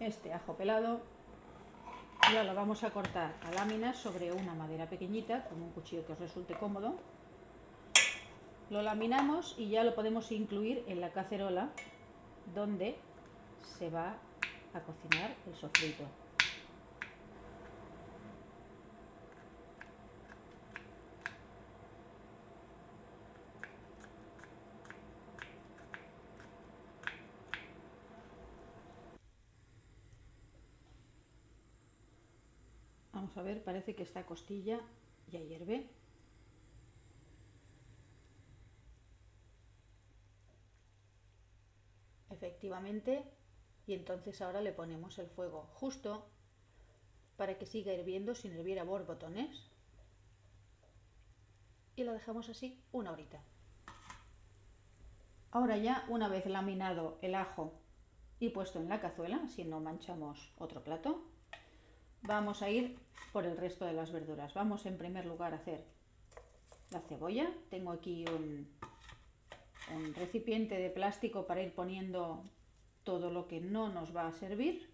Este 0.00 0.32
ajo 0.32 0.54
pelado 0.54 1.00
ya 2.32 2.42
lo 2.44 2.54
vamos 2.54 2.82
a 2.82 2.90
cortar 2.90 3.34
a 3.42 3.52
láminas 3.52 3.98
sobre 3.98 4.32
una 4.32 4.54
madera 4.54 4.88
pequeñita 4.88 5.44
con 5.44 5.60
un 5.60 5.70
cuchillo 5.72 6.06
que 6.06 6.12
os 6.12 6.18
resulte 6.18 6.54
cómodo. 6.54 6.94
Lo 8.70 8.80
laminamos 8.80 9.54
y 9.58 9.68
ya 9.68 9.84
lo 9.84 9.94
podemos 9.94 10.32
incluir 10.32 10.82
en 10.88 11.02
la 11.02 11.10
cacerola 11.10 11.68
donde 12.54 12.96
se 13.78 13.90
va 13.90 14.16
a 14.72 14.80
cocinar 14.80 15.34
el 15.46 15.54
sofrito. 15.54 16.04
A 33.36 33.42
ver, 33.42 33.62
parece 33.64 33.94
que 33.94 34.04
esta 34.04 34.24
costilla 34.26 34.80
ya 35.26 35.40
hierve. 35.40 35.90
Efectivamente, 42.30 43.24
y 43.86 43.94
entonces 43.94 44.40
ahora 44.40 44.60
le 44.60 44.72
ponemos 44.72 45.18
el 45.18 45.28
fuego 45.28 45.68
justo 45.74 46.28
para 47.36 47.58
que 47.58 47.66
siga 47.66 47.92
hirviendo 47.92 48.34
sin 48.34 48.52
hervir 48.52 48.78
a 48.78 48.84
borbotones. 48.84 49.70
Y 51.96 52.04
lo 52.04 52.12
dejamos 52.12 52.48
así 52.48 52.82
una 52.92 53.12
horita. 53.12 53.42
Ahora 55.50 55.76
ya, 55.76 56.04
una 56.08 56.28
vez 56.28 56.46
laminado 56.46 57.18
el 57.22 57.34
ajo 57.34 57.72
y 58.40 58.48
puesto 58.48 58.80
en 58.80 58.88
la 58.88 59.00
cazuela, 59.00 59.46
si 59.48 59.64
no 59.64 59.80
manchamos 59.80 60.52
otro 60.58 60.82
plato, 60.82 61.24
vamos 62.26 62.62
a 62.62 62.70
ir 62.70 62.98
por 63.32 63.46
el 63.46 63.56
resto 63.56 63.84
de 63.84 63.92
las 63.92 64.12
verduras. 64.12 64.54
Vamos 64.54 64.86
en 64.86 64.98
primer 64.98 65.26
lugar 65.26 65.52
a 65.52 65.56
hacer 65.56 65.84
la 66.90 67.00
cebolla. 67.00 67.52
Tengo 67.70 67.92
aquí 67.92 68.24
un, 68.28 68.68
recipiente 70.14 70.76
de 70.76 70.88
plástico 70.88 71.46
para 71.46 71.62
ir 71.62 71.74
poniendo 71.74 72.42
todo 73.02 73.30
lo 73.30 73.46
que 73.46 73.60
no 73.60 73.90
nos 73.90 74.16
va 74.16 74.26
a 74.26 74.32
servir 74.32 74.90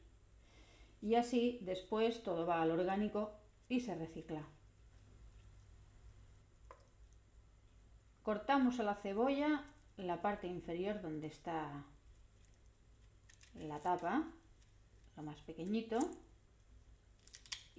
y 1.01 1.15
así 1.15 1.61
después 1.63 2.25
todo 2.25 2.45
va 2.45 2.61
al 2.61 2.73
orgánico 2.73 3.33
y 3.69 3.81
se 3.81 3.95
recicla. 3.95 4.43
Cortamos 8.25 8.81
a 8.81 8.83
la 8.83 8.97
cebolla 8.97 9.65
la 9.97 10.21
parte 10.23 10.49
inferior 10.49 11.01
donde 11.01 11.29
está 11.29 11.85
la 13.55 13.81
tapa, 13.81 14.25
lo 15.17 15.23
más 15.23 15.41
pequeñito, 15.43 16.01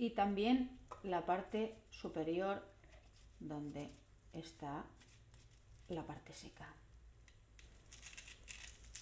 y 0.02 0.10
también 0.10 0.80
la 1.04 1.28
parte 1.28 1.76
superior 1.92 2.64
donde 3.40 3.92
está 4.34 4.84
la 5.90 6.04
parte 6.08 6.34
seca. 6.34 6.68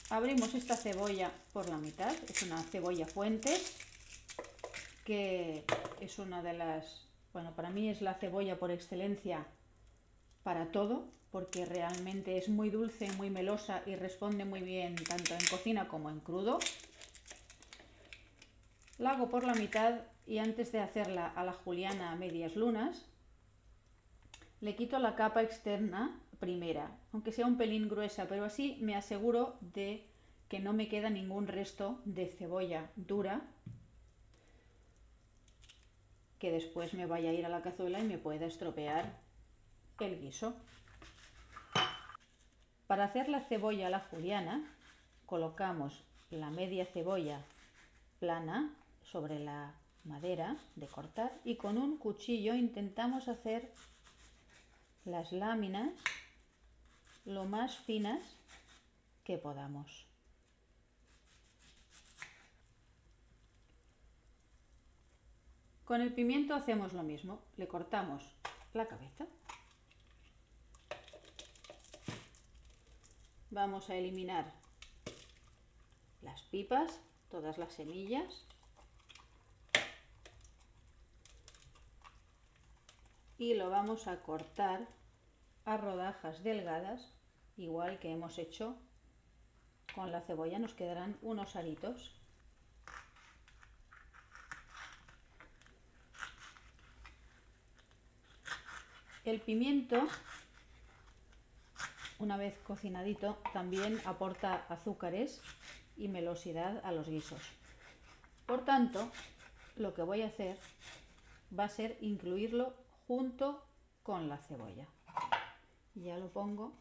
Abrimos 0.09 0.53
esta 0.55 0.75
cebolla 0.75 1.31
por 1.53 1.69
la 1.69 1.77
mitad, 1.77 2.13
es 2.27 2.43
una 2.43 2.61
cebolla 2.63 3.05
fuentes, 3.05 3.77
que 5.05 5.63
es 6.01 6.19
una 6.19 6.43
de 6.43 6.51
las, 6.51 7.07
bueno, 7.31 7.55
para 7.55 7.69
mí 7.69 7.87
es 7.87 8.01
la 8.01 8.15
cebolla 8.15 8.59
por 8.59 8.69
excelencia 8.69 9.47
para 10.43 10.69
todo, 10.73 11.05
porque 11.31 11.63
realmente 11.63 12.37
es 12.37 12.49
muy 12.49 12.69
dulce, 12.69 13.09
muy 13.13 13.29
melosa 13.29 13.83
y 13.85 13.95
responde 13.95 14.43
muy 14.43 14.59
bien 14.59 14.95
tanto 14.95 15.33
en 15.33 15.47
cocina 15.49 15.87
como 15.87 16.09
en 16.09 16.19
crudo. 16.19 16.59
La 18.99 19.11
hago 19.11 19.29
por 19.29 19.45
la 19.45 19.53
mitad 19.53 20.01
y 20.27 20.39
antes 20.39 20.73
de 20.73 20.81
hacerla 20.81 21.27
a 21.29 21.45
la 21.45 21.53
juliana 21.53 22.11
a 22.11 22.15
medias 22.17 22.57
lunas, 22.57 23.05
le 24.59 24.75
quito 24.75 24.99
la 24.99 25.15
capa 25.15 25.41
externa 25.41 26.19
primera, 26.37 26.91
aunque 27.13 27.31
sea 27.31 27.47
un 27.47 27.57
pelín 27.57 27.87
gruesa, 27.87 28.27
pero 28.27 28.43
así 28.43 28.77
me 28.81 28.97
aseguro 28.97 29.57
de 29.61 30.05
que 30.49 30.59
no 30.59 30.73
me 30.73 30.89
queda 30.89 31.09
ningún 31.09 31.47
resto 31.47 32.01
de 32.03 32.27
cebolla 32.27 32.91
dura. 32.97 33.41
que 36.37 36.51
después 36.51 36.93
me 36.93 37.05
vaya 37.05 37.31
a 37.31 37.33
ir 37.33 37.45
a 37.45 37.49
la 37.49 37.61
cazuela 37.61 37.99
y 37.99 38.03
me 38.03 38.17
pueda 38.17 38.45
estropear 38.45 39.19
el 39.99 40.21
guiso. 40.21 40.55
Para 42.87 43.05
hacer 43.05 43.27
la 43.27 43.41
cebolla 43.41 43.87
a 43.87 43.89
la 43.89 43.99
juliana, 43.99 44.63
colocamos 45.25 46.03
la 46.29 46.49
media 46.49 46.85
cebolla 46.85 47.43
plana 48.19 48.73
sobre 49.11 49.39
la 49.39 49.75
madera 50.03 50.57
de 50.75 50.87
cortar 50.87 51.39
y 51.43 51.55
con 51.55 51.77
un 51.77 51.97
cuchillo 51.97 52.53
intentamos 52.53 53.27
hacer 53.27 53.73
las 55.05 55.31
láminas 55.31 55.93
lo 57.25 57.45
más 57.45 57.77
finas 57.77 58.21
que 59.23 59.37
podamos. 59.37 60.05
Con 65.85 66.01
el 66.01 66.13
pimiento 66.13 66.53
hacemos 66.53 66.93
lo 66.93 67.01
mismo, 67.01 67.41
le 67.57 67.67
cortamos 67.67 68.23
la 68.73 68.87
cabeza. 68.87 69.25
Vamos 73.49 73.89
a 73.89 73.95
eliminar 73.95 74.53
las 76.21 76.43
pipas, 76.43 77.01
todas 77.31 77.57
las 77.57 77.73
semillas. 77.73 78.45
Y 83.39 83.53
lo 83.53 83.69
vamos 83.69 84.07
a 84.07 84.21
cortar 84.21 84.85
a 85.63 85.77
rodajas 85.77 86.43
delgadas, 86.43 87.15
igual 87.55 87.97
que 87.99 88.11
hemos 88.11 88.37
hecho 88.37 88.75
con 89.95 90.11
la 90.11 90.19
cebolla, 90.19 90.59
nos 90.59 90.73
quedarán 90.73 91.17
unos 91.21 91.55
aritos. 91.55 92.13
El 99.23 99.39
pimiento, 99.39 100.05
una 102.19 102.35
vez 102.35 102.59
cocinadito, 102.59 103.41
también 103.53 104.01
aporta 104.03 104.65
azúcares 104.67 105.41
y 105.95 106.09
melosidad 106.09 106.81
a 106.83 106.91
los 106.91 107.07
guisos. 107.07 107.41
Por 108.45 108.65
tanto, 108.65 109.09
lo 109.77 109.93
que 109.93 110.01
voy 110.01 110.23
a 110.23 110.27
hacer 110.27 110.59
va 111.57 111.63
a 111.63 111.69
ser 111.69 111.97
incluirlo 112.01 112.88
junto 113.09 113.65
con 114.03 114.29
la 114.29 114.37
cebolla. 114.37 114.87
Ya 115.95 116.19
lo 116.19 116.31
pongo 116.31 116.73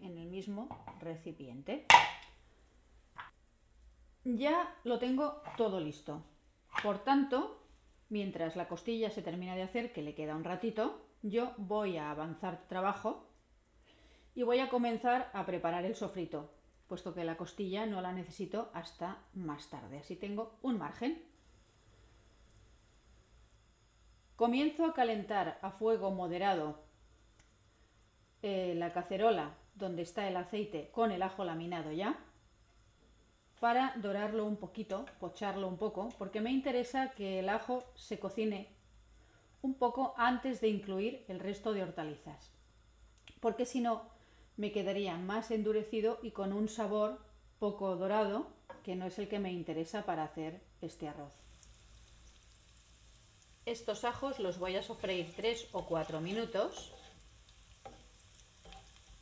en 0.00 0.16
el 0.16 0.28
mismo 0.28 0.66
recipiente. 0.98 1.84
Ya 4.24 4.74
lo 4.84 4.98
tengo 4.98 5.42
todo 5.58 5.80
listo. 5.80 6.22
Por 6.82 7.04
tanto, 7.04 7.60
mientras 8.08 8.56
la 8.56 8.66
costilla 8.66 9.10
se 9.10 9.20
termina 9.20 9.54
de 9.56 9.62
hacer, 9.62 9.92
que 9.92 10.00
le 10.00 10.14
queda 10.14 10.34
un 10.34 10.44
ratito, 10.44 11.06
yo 11.20 11.52
voy 11.58 11.98
a 11.98 12.10
avanzar 12.10 12.66
trabajo 12.66 13.28
y 14.34 14.42
voy 14.42 14.60
a 14.60 14.70
comenzar 14.70 15.30
a 15.34 15.44
preparar 15.44 15.84
el 15.84 15.94
sofrito, 15.94 16.50
puesto 16.88 17.12
que 17.12 17.24
la 17.24 17.36
costilla 17.36 17.84
no 17.84 18.00
la 18.00 18.12
necesito 18.12 18.70
hasta 18.72 19.18
más 19.34 19.68
tarde, 19.68 19.98
así 19.98 20.16
tengo 20.16 20.56
un 20.62 20.78
margen. 20.78 21.33
Comienzo 24.36 24.84
a 24.84 24.94
calentar 24.94 25.58
a 25.62 25.70
fuego 25.70 26.10
moderado 26.10 26.80
eh, 28.42 28.74
la 28.76 28.92
cacerola 28.92 29.54
donde 29.76 30.02
está 30.02 30.26
el 30.26 30.36
aceite 30.36 30.90
con 30.92 31.12
el 31.12 31.22
ajo 31.22 31.44
laminado 31.44 31.92
ya, 31.92 32.18
para 33.60 33.94
dorarlo 33.96 34.44
un 34.44 34.56
poquito, 34.56 35.06
pocharlo 35.20 35.68
un 35.68 35.78
poco, 35.78 36.08
porque 36.18 36.40
me 36.40 36.50
interesa 36.50 37.12
que 37.12 37.38
el 37.38 37.48
ajo 37.48 37.84
se 37.94 38.18
cocine 38.18 38.68
un 39.62 39.74
poco 39.74 40.14
antes 40.16 40.60
de 40.60 40.68
incluir 40.68 41.24
el 41.28 41.38
resto 41.38 41.72
de 41.72 41.82
hortalizas, 41.82 42.52
porque 43.40 43.64
si 43.66 43.80
no 43.80 44.02
me 44.56 44.72
quedaría 44.72 45.16
más 45.16 45.52
endurecido 45.52 46.18
y 46.22 46.32
con 46.32 46.52
un 46.52 46.68
sabor 46.68 47.20
poco 47.60 47.94
dorado, 47.96 48.48
que 48.82 48.96
no 48.96 49.06
es 49.06 49.18
el 49.18 49.28
que 49.28 49.38
me 49.38 49.52
interesa 49.52 50.04
para 50.04 50.24
hacer 50.24 50.60
este 50.82 51.08
arroz. 51.08 51.43
Estos 53.66 54.04
ajos 54.04 54.40
los 54.40 54.58
voy 54.58 54.76
a 54.76 54.82
sofreír 54.82 55.32
3 55.36 55.68
o 55.72 55.86
4 55.86 56.20
minutos 56.20 56.92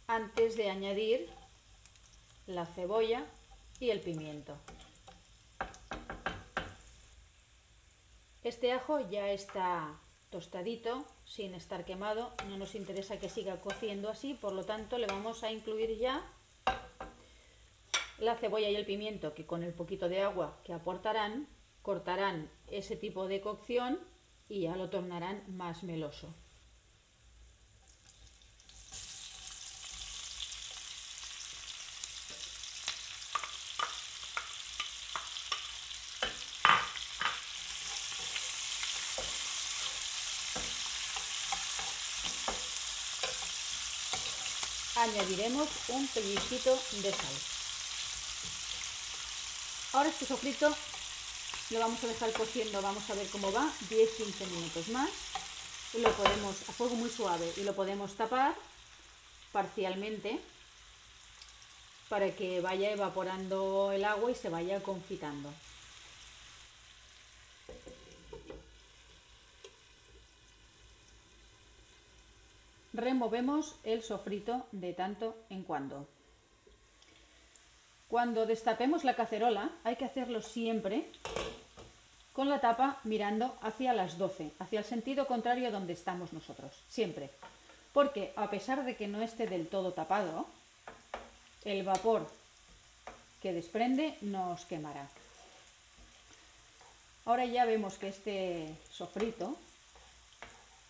antes 0.09 0.57
de 0.57 0.69
añadir 0.69 1.31
la 2.47 2.67
cebolla 2.67 3.25
y 3.79 3.91
el 3.91 4.01
pimiento. 4.01 4.57
Este 8.43 8.73
ajo 8.73 8.99
ya 9.09 9.31
está 9.31 9.95
tostadito, 10.31 11.05
sin 11.25 11.55
estar 11.55 11.85
quemado. 11.85 12.33
No 12.49 12.57
nos 12.57 12.75
interesa 12.75 13.21
que 13.21 13.29
siga 13.29 13.61
cociendo 13.61 14.11
así, 14.11 14.35
por 14.35 14.53
lo 14.53 14.65
tanto 14.65 14.99
le 14.99 15.07
vamos 15.07 15.45
a 15.45 15.53
incluir 15.53 15.97
ya 15.99 16.29
la 18.19 18.37
cebolla 18.37 18.69
y 18.69 18.75
el 18.75 18.87
pimiento 18.87 19.35
que 19.35 19.47
con 19.47 19.63
el 19.63 19.73
poquito 19.73 20.09
de 20.09 20.23
agua 20.23 20.59
que 20.65 20.73
aportarán 20.73 21.47
cortarán 21.83 22.51
ese 22.69 22.97
tipo 22.97 23.29
de 23.29 23.41
cocción 23.41 23.99
y 24.53 24.61
ya 24.61 24.77
lo 24.77 24.91
tornarán 24.91 25.43
más 25.57 25.83
meloso. 25.83 26.29
añadiremos 44.95 45.69
un 45.89 46.07
pellizquito 46.09 46.79
de 47.03 47.11
sal. 47.11 47.37
Ahora 49.95 50.11
este 50.11 50.27
sofrito 50.27 50.73
lo 51.73 51.81
vamos 51.81 52.05
a 52.05 52.07
dejar 52.07 52.33
cociendo, 52.33 52.83
vamos 52.83 53.09
a 53.09 53.15
ver 53.15 53.27
cómo 53.29 53.51
va, 53.51 53.67
10-15 53.89 54.47
minutos 54.51 54.89
más. 54.89 55.11
lo 55.95 56.11
podemos 56.13 56.69
a 56.69 56.73
fuego 56.73 56.95
muy 56.97 57.09
suave 57.09 57.51
y 57.57 57.65
lo 57.65 57.75
podemos 57.75 58.15
tapar 58.15 58.55
parcialmente 59.53 60.39
para 62.09 62.31
que 62.35 62.61
vaya 62.61 62.91
evaporando 62.91 63.91
el 63.93 64.05
agua 64.05 64.31
y 64.31 64.35
se 64.35 64.49
vaya 64.49 64.83
confitando. 64.83 65.51
removemos 72.93 73.77
el 73.85 74.03
sofrito 74.03 74.67
de 74.73 74.93
tanto 74.93 75.35
en 75.49 75.63
cuando. 75.63 76.07
Cuando 78.09 78.45
destapemos 78.45 79.05
la 79.05 79.17
cacerola 79.17 79.71
hay 79.85 79.97
que 79.97 80.05
hacerlo 80.05 80.43
siempre 80.43 81.11
con 82.33 82.49
la 82.49 82.61
tapa 82.61 82.99
mirando 83.05 83.57
hacia 83.63 83.93
las 83.93 84.19
12, 84.19 84.53
hacia 84.59 84.79
el 84.81 84.85
sentido 84.85 85.27
contrario 85.27 85.71
donde 85.71 85.93
estamos 85.93 86.33
nosotros, 86.33 86.73
siempre. 86.89 87.31
Porque 87.93 88.33
a 88.37 88.49
pesar 88.51 88.85
de 88.85 88.97
que 88.97 89.09
no 89.09 89.23
esté 89.23 89.47
del 89.47 89.69
todo 89.69 89.93
tapado, 89.93 90.47
el 91.65 91.85
vapor 91.85 92.27
que 93.43 93.53
desprende 93.53 94.17
nos 94.23 94.65
quemará. 94.65 95.09
Ahora 97.25 97.45
ya 97.45 97.65
vemos 97.65 97.99
que 97.99 98.09
este 98.09 98.75
sofrito 98.91 99.57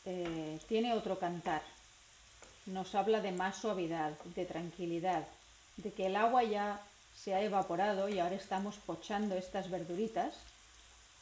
eh, 0.05 0.59
tiene 0.69 0.95
otro 0.95 1.19
cantar 1.19 1.63
nos 2.67 2.95
habla 2.95 3.21
de 3.21 3.33
más 3.33 3.57
suavidad, 3.57 4.13
de 4.37 4.45
tranquilidad, 4.45 5.27
de 5.77 5.93
que 5.93 6.07
el 6.07 6.17
agua 6.17 6.45
ya 6.45 6.81
se 7.17 7.35
ha 7.35 7.43
evaporado 7.43 8.09
y 8.09 8.19
ahora 8.19 8.37
estamos 8.37 8.77
pochando 8.77 9.35
estas 9.35 9.71
verduritas 9.71 10.35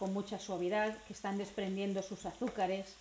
con 0.01 0.15
mucha 0.15 0.39
suavidad, 0.39 0.97
que 1.05 1.13
están 1.13 1.37
desprendiendo 1.37 2.03
sus 2.03 2.25
azúcares, 2.25 2.97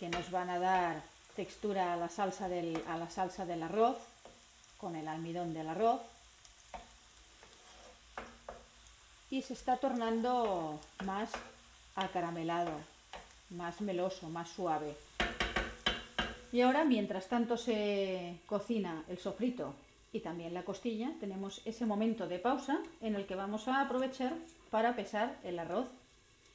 que 0.00 0.08
nos 0.08 0.32
van 0.32 0.50
a 0.50 0.58
dar 0.58 1.00
textura 1.36 1.92
a 1.92 1.96
la 1.96 2.08
salsa 2.08 2.48
del, 2.48 2.82
a 2.88 2.98
la 2.98 3.08
salsa 3.08 3.46
del 3.46 3.62
arroz, 3.62 3.96
con 4.76 4.96
el 4.96 5.06
almidón 5.06 5.54
del 5.54 5.68
arroz. 5.68 6.00
Y 9.30 9.42
se 9.42 9.52
está 9.52 9.76
tornando 9.76 10.80
más 11.04 11.30
acaramelado, 11.94 12.72
más 13.50 13.80
meloso, 13.80 14.28
más 14.28 14.48
suave. 14.48 14.96
Y 16.50 16.62
ahora, 16.62 16.84
mientras 16.84 17.28
tanto 17.28 17.56
se 17.56 18.40
cocina 18.46 19.04
el 19.08 19.18
sofrito 19.18 19.72
y 20.12 20.18
también 20.18 20.52
la 20.52 20.64
costilla, 20.64 21.12
tenemos 21.20 21.62
ese 21.64 21.86
momento 21.86 22.26
de 22.26 22.40
pausa 22.40 22.80
en 23.00 23.14
el 23.14 23.24
que 23.24 23.36
vamos 23.36 23.68
a 23.68 23.82
aprovechar 23.82 24.32
para 24.72 24.96
pesar 24.96 25.38
el 25.44 25.60
arroz 25.60 25.86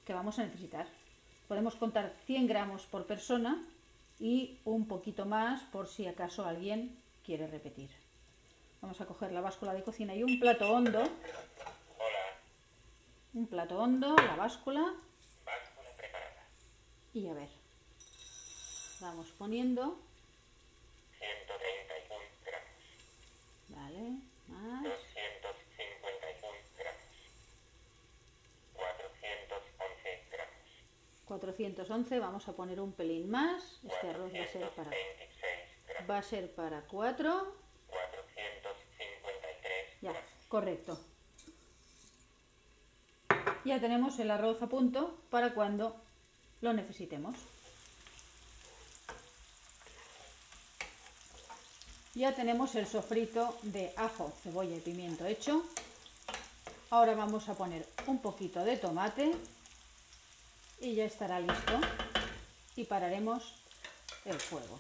que 0.10 0.16
vamos 0.16 0.40
a 0.40 0.44
necesitar. 0.44 0.88
Podemos 1.48 1.76
contar 1.76 2.16
100 2.26 2.48
gramos 2.48 2.88
por 2.88 3.06
persona 3.06 3.64
y 4.20 4.58
un 4.66 4.88
poquito 4.88 5.28
más 5.28 5.62
por 5.66 5.88
si 5.88 6.08
acaso 6.08 6.48
alguien 6.48 6.98
quiere 7.24 7.46
repetir. 7.46 7.92
Vamos 8.82 9.00
a 9.02 9.06
coger 9.06 9.32
la 9.32 9.42
báscula 9.42 9.72
de 9.72 9.84
cocina 9.84 10.16
y 10.16 10.24
un 10.24 10.40
plato 10.40 10.68
hondo. 10.68 11.04
Un 13.36 13.46
plato 13.46 13.78
hondo, 13.78 14.16
la 14.16 14.36
báscula. 14.36 14.96
Y 17.14 17.28
a 17.28 17.34
ver, 17.36 17.50
vamos 19.02 19.28
poniendo. 19.38 20.00
131 21.20 22.20
gramos. 22.48 22.82
Vale, 23.68 24.18
más. 24.48 24.84
251 24.86 26.58
gramos. 26.80 27.10
411 28.80 30.24
gramos. 30.32 30.50
411, 31.30 32.20
vamos 32.20 32.48
a 32.48 32.54
poner 32.54 32.80
un 32.80 32.92
pelín 32.92 33.30
más. 33.30 33.80
Este 33.84 34.10
arroz 34.10 34.34
va 34.34 34.42
a 34.42 34.48
ser 34.48 34.68
para, 34.72 34.90
426 34.90 35.52
gramos. 35.88 36.10
va 36.10 36.24
ser 36.24 36.56
para 36.56 36.82
4. 36.82 37.56
453 37.88 40.02
Ya, 40.02 40.14
correcto. 40.48 41.00
Ya 43.64 43.80
tenemos 43.80 44.18
el 44.18 44.32
arroz 44.32 44.60
a 44.64 44.68
punto 44.68 45.22
para 45.30 45.54
cuando 45.54 46.02
lo 46.62 46.74
necesitemos. 46.74 47.36
Ya 52.16 52.34
tenemos 52.34 52.74
el 52.74 52.88
sofrito 52.88 53.56
de 53.62 53.94
ajo, 53.98 54.34
cebolla 54.42 54.76
y 54.76 54.80
pimiento 54.80 55.28
hecho. 55.28 55.64
Ahora 56.90 57.14
vamos 57.14 57.50
a 57.50 57.54
poner 57.54 57.86
un 58.08 58.20
poquito 58.20 58.64
de 58.64 58.78
tomate 58.78 59.36
y 60.80 60.96
ya 60.96 61.06
estará 61.06 61.40
listo. 61.40 61.80
Y 62.76 62.86
pararemos 62.86 63.56
el 64.26 64.40
fuego. 64.40 64.80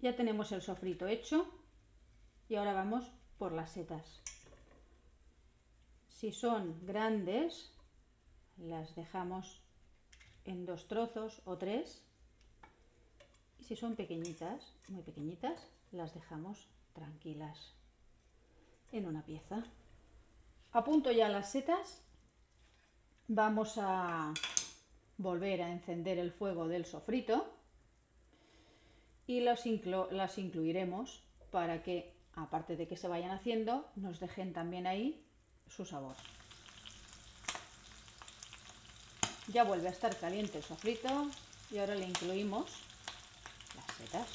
Ya 0.00 0.14
tenemos 0.14 0.52
el 0.52 0.62
sofrito 0.62 1.08
hecho 1.08 1.48
y 2.48 2.54
ahora 2.54 2.72
vamos 2.72 3.10
por 3.36 3.52
las 3.52 3.72
setas. 3.72 4.22
Si 6.08 6.30
son 6.32 6.86
grandes, 6.86 7.72
las 8.56 8.94
dejamos 8.94 9.60
en 10.44 10.66
dos 10.66 10.86
trozos 10.86 11.42
o 11.44 11.58
tres. 11.58 12.04
Y 13.58 13.64
si 13.64 13.74
son 13.74 13.96
pequeñitas, 13.96 14.72
muy 14.88 15.02
pequeñitas, 15.02 15.68
las 15.90 16.14
dejamos 16.14 16.68
tranquilas 16.92 17.74
en 18.92 19.06
una 19.06 19.24
pieza. 19.24 19.64
Apunto 20.70 21.10
ya 21.10 21.28
las 21.28 21.50
setas. 21.50 22.04
Vamos 23.26 23.74
a 23.78 24.32
volver 25.16 25.62
a 25.62 25.72
encender 25.72 26.18
el 26.18 26.30
fuego 26.30 26.68
del 26.68 26.84
sofrito 26.84 27.57
y 29.28 29.40
las, 29.40 29.66
inclu- 29.66 30.10
las 30.10 30.38
incluiremos 30.38 31.22
para 31.52 31.84
que, 31.84 32.12
aparte 32.34 32.76
de 32.76 32.88
que 32.88 32.96
se 32.96 33.06
vayan 33.06 33.30
haciendo, 33.30 33.88
nos 33.94 34.18
dejen 34.18 34.52
también 34.52 34.88
ahí 34.88 35.22
su 35.68 35.84
sabor. 35.84 36.16
Ya 39.48 39.64
vuelve 39.64 39.88
a 39.88 39.92
estar 39.92 40.16
caliente 40.16 40.58
el 40.58 40.64
sofrito 40.64 41.30
y 41.70 41.78
ahora 41.78 41.94
le 41.94 42.06
incluimos 42.06 42.70
las 43.76 43.96
setas. 43.96 44.26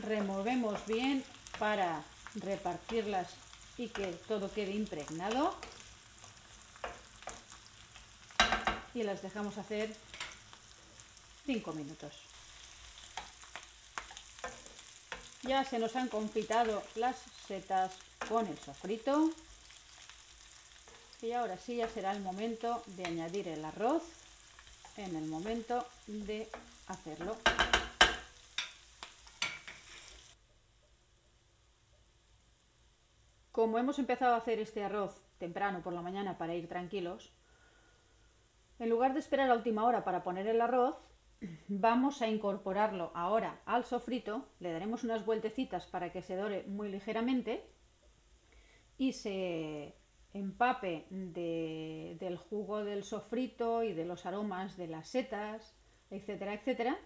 Removemos 0.00 0.84
bien 0.86 1.22
para 1.58 2.02
repartirlas 2.34 3.28
y 3.76 3.88
que 3.88 4.06
todo 4.26 4.50
quede 4.52 4.72
impregnado. 4.72 5.54
Y 8.94 9.02
las 9.02 9.22
dejamos 9.22 9.58
hacer 9.58 9.94
5 11.44 11.72
minutos. 11.72 12.12
Ya 15.42 15.64
se 15.64 15.78
nos 15.78 15.96
han 15.96 16.08
confitado 16.08 16.82
las 16.94 17.16
setas 17.46 17.92
con 18.28 18.46
el 18.46 18.56
sofrito. 18.58 19.30
Y 21.20 21.32
ahora 21.32 21.56
sí 21.56 21.76
ya 21.76 21.88
será 21.88 22.12
el 22.12 22.20
momento 22.20 22.82
de 22.86 23.06
añadir 23.06 23.48
el 23.48 23.64
arroz 23.64 24.02
en 24.96 25.16
el 25.16 25.26
momento 25.26 25.86
de 26.06 26.48
hacerlo. 26.86 27.36
Como 33.52 33.78
hemos 33.78 33.98
empezado 33.98 34.34
a 34.34 34.38
hacer 34.38 34.58
este 34.58 34.82
arroz 34.82 35.14
temprano 35.38 35.82
por 35.82 35.92
la 35.92 36.02
mañana 36.02 36.38
para 36.38 36.54
ir 36.54 36.68
tranquilos, 36.68 37.30
en 38.78 38.88
lugar 38.88 39.12
de 39.12 39.20
esperar 39.20 39.50
a 39.50 39.54
última 39.54 39.84
hora 39.84 40.04
para 40.04 40.22
poner 40.22 40.46
el 40.46 40.60
arroz, 40.60 40.96
vamos 41.68 42.22
a 42.22 42.28
incorporarlo 42.28 43.10
ahora 43.14 43.60
al 43.66 43.84
sofrito, 43.84 44.48
le 44.60 44.72
daremos 44.72 45.04
unas 45.04 45.24
vueltecitas 45.24 45.86
para 45.86 46.12
que 46.12 46.22
se 46.22 46.36
dore 46.36 46.64
muy 46.68 46.88
ligeramente 46.88 47.64
y 48.98 49.12
se 49.12 49.94
empape 50.34 51.06
de- 51.10 52.16
del 52.20 52.36
jugo 52.36 52.84
del 52.84 53.04
sofrito 53.04 53.82
y 53.82 53.92
de 53.92 54.04
los 54.04 54.24
aromas 54.26 54.76
de 54.76 54.86
las 54.86 55.08
setas, 55.08 55.76
etcétera, 56.10 56.54
etcétera. 56.54 56.98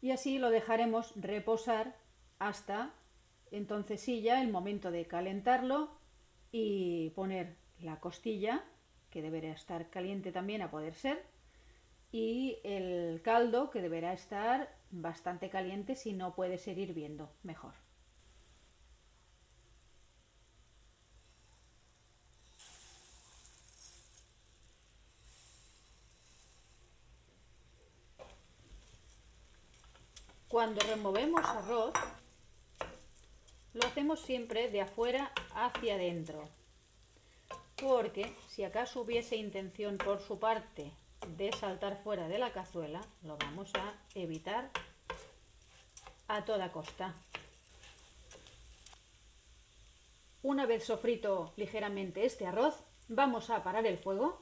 Y 0.00 0.10
así 0.12 0.38
lo 0.38 0.50
dejaremos 0.50 1.12
reposar 1.16 1.96
hasta 2.38 2.94
entonces 3.50 4.00
sí 4.00 4.20
ya 4.20 4.42
el 4.42 4.50
momento 4.50 4.90
de 4.90 5.06
calentarlo 5.06 5.90
y 6.52 7.10
poner 7.10 7.56
la 7.80 7.98
costilla, 8.00 8.64
que 9.10 9.22
deberá 9.22 9.52
estar 9.52 9.88
caliente 9.90 10.32
también 10.32 10.62
a 10.62 10.70
poder 10.70 10.94
ser, 10.94 11.24
y 12.10 12.58
el 12.64 13.20
caldo 13.22 13.70
que 13.70 13.82
deberá 13.82 14.12
estar 14.12 14.74
bastante 14.90 15.50
caliente 15.50 15.94
si 15.94 16.12
no 16.12 16.34
puede 16.34 16.58
ser 16.58 16.78
hirviendo 16.78 17.30
mejor. 17.42 17.74
Cuando 30.48 30.80
removemos 30.80 31.44
arroz, 31.44 31.92
lo 33.74 33.86
hacemos 33.86 34.20
siempre 34.20 34.70
de 34.70 34.80
afuera 34.80 35.30
hacia 35.54 35.96
adentro, 35.96 36.48
porque 37.76 38.34
si 38.48 38.64
acaso 38.64 39.02
hubiese 39.02 39.36
intención 39.36 39.98
por 39.98 40.20
su 40.20 40.38
parte 40.38 40.94
de 41.26 41.52
saltar 41.52 41.96
fuera 42.02 42.28
de 42.28 42.38
la 42.38 42.52
cazuela, 42.52 43.00
lo 43.22 43.36
vamos 43.36 43.72
a 43.74 43.94
evitar 44.14 44.70
a 46.28 46.44
toda 46.44 46.72
costa. 46.72 47.14
Una 50.42 50.66
vez 50.66 50.84
sofrito 50.84 51.52
ligeramente 51.56 52.24
este 52.24 52.46
arroz, 52.46 52.84
vamos 53.08 53.50
a 53.50 53.62
parar 53.62 53.86
el 53.86 53.98
fuego 53.98 54.40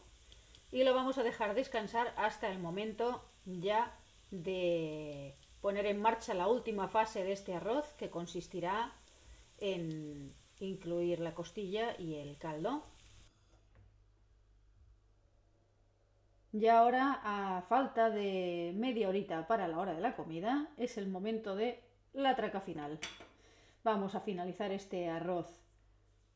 y 0.70 0.84
lo 0.84 0.94
vamos 0.94 1.18
a 1.18 1.22
dejar 1.22 1.54
descansar 1.54 2.12
hasta 2.16 2.48
el 2.48 2.58
momento 2.58 3.24
ya 3.44 3.96
de 4.30 5.34
poner 5.60 5.86
en 5.86 6.00
marcha 6.00 6.34
la 6.34 6.48
última 6.48 6.88
fase 6.88 7.24
de 7.24 7.32
este 7.32 7.54
arroz 7.54 7.86
que 7.98 8.10
consistirá 8.10 8.92
en 9.58 10.34
incluir 10.60 11.20
la 11.20 11.34
costilla 11.34 11.98
y 11.98 12.16
el 12.16 12.36
caldo. 12.38 12.82
Y 16.58 16.68
ahora, 16.68 17.20
a 17.22 17.60
falta 17.68 18.08
de 18.08 18.72
media 18.74 19.10
horita 19.10 19.46
para 19.46 19.68
la 19.68 19.78
hora 19.78 19.92
de 19.92 20.00
la 20.00 20.16
comida, 20.16 20.70
es 20.78 20.96
el 20.96 21.06
momento 21.06 21.54
de 21.54 21.82
la 22.14 22.34
traca 22.34 22.62
final. 22.62 22.98
Vamos 23.84 24.14
a 24.14 24.20
finalizar 24.20 24.72
este 24.72 25.10
arroz 25.10 25.46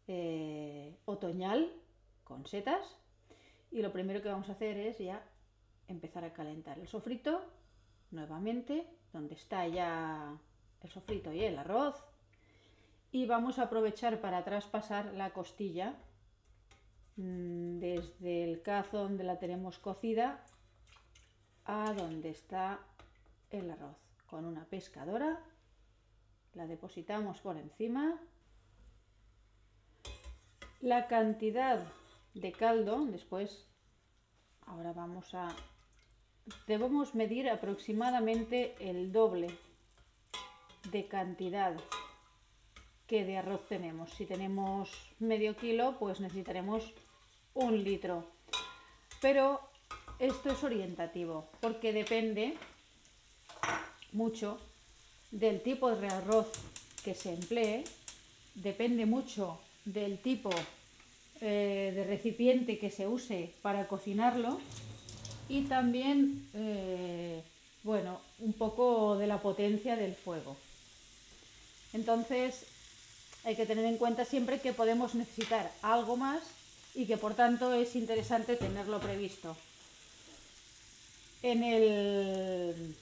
eh, 0.08 0.94
otoñal 1.06 1.72
con 2.22 2.44
setas 2.44 2.98
y 3.70 3.80
lo 3.80 3.92
primero 3.92 4.20
que 4.20 4.28
vamos 4.28 4.50
a 4.50 4.52
hacer 4.52 4.76
es 4.76 4.98
ya 4.98 5.24
empezar 5.88 6.22
a 6.24 6.34
calentar 6.34 6.78
el 6.78 6.86
sofrito 6.86 7.40
nuevamente, 8.10 8.86
donde 9.14 9.36
está 9.36 9.66
ya 9.68 10.36
el 10.82 10.90
sofrito 10.90 11.32
y 11.32 11.44
el 11.44 11.58
arroz. 11.58 11.96
Y 13.10 13.24
vamos 13.24 13.58
a 13.58 13.62
aprovechar 13.62 14.20
para 14.20 14.44
traspasar 14.44 15.14
la 15.14 15.30
costilla 15.30 15.94
desde 17.16 18.44
el 18.44 18.62
cazo 18.62 18.98
donde 18.98 19.24
la 19.24 19.38
tenemos 19.38 19.78
cocida 19.78 20.44
a 21.64 21.92
donde 21.92 22.30
está 22.30 22.80
el 23.50 23.70
arroz. 23.70 23.96
Con 24.26 24.44
una 24.44 24.64
pescadora 24.64 25.40
la 26.54 26.66
depositamos 26.66 27.40
por 27.40 27.56
encima. 27.56 28.18
La 30.80 31.06
cantidad 31.08 31.86
de 32.34 32.52
caldo, 32.52 33.04
después, 33.06 33.68
ahora 34.66 34.92
vamos 34.92 35.34
a... 35.34 35.54
Debemos 36.66 37.14
medir 37.14 37.48
aproximadamente 37.48 38.74
el 38.80 39.12
doble 39.12 39.48
de 40.90 41.06
cantidad 41.06 41.76
que 43.10 43.24
de 43.24 43.38
arroz 43.38 43.66
tenemos. 43.68 44.08
Si 44.16 44.24
tenemos 44.24 44.88
medio 45.18 45.56
kilo, 45.56 45.96
pues 45.98 46.20
necesitaremos 46.20 46.84
un 47.54 47.82
litro. 47.82 48.24
Pero 49.20 49.60
esto 50.20 50.52
es 50.52 50.62
orientativo, 50.62 51.48
porque 51.60 51.92
depende 51.92 52.54
mucho 54.12 54.58
del 55.32 55.60
tipo 55.60 55.90
de 55.90 56.06
arroz 56.06 56.52
que 57.02 57.14
se 57.14 57.34
emplee, 57.34 57.82
depende 58.54 59.06
mucho 59.06 59.58
del 59.84 60.18
tipo 60.18 60.50
eh, 61.40 61.90
de 61.92 62.04
recipiente 62.04 62.78
que 62.78 62.92
se 62.92 63.08
use 63.08 63.52
para 63.60 63.88
cocinarlo 63.88 64.60
y 65.48 65.62
también, 65.62 66.48
eh, 66.54 67.42
bueno, 67.82 68.20
un 68.38 68.52
poco 68.52 69.18
de 69.18 69.26
la 69.26 69.42
potencia 69.42 69.96
del 69.96 70.14
fuego. 70.14 70.56
Entonces, 71.92 72.66
hay 73.44 73.56
que 73.56 73.66
tener 73.66 73.84
en 73.84 73.96
cuenta 73.96 74.24
siempre 74.24 74.60
que 74.60 74.72
podemos 74.72 75.14
necesitar 75.14 75.70
algo 75.82 76.16
más 76.16 76.42
y 76.94 77.06
que 77.06 77.16
por 77.16 77.34
tanto 77.34 77.72
es 77.72 77.96
interesante 77.96 78.56
tenerlo 78.56 79.00
previsto. 79.00 79.56
En 81.42 81.62
el, 81.62 82.96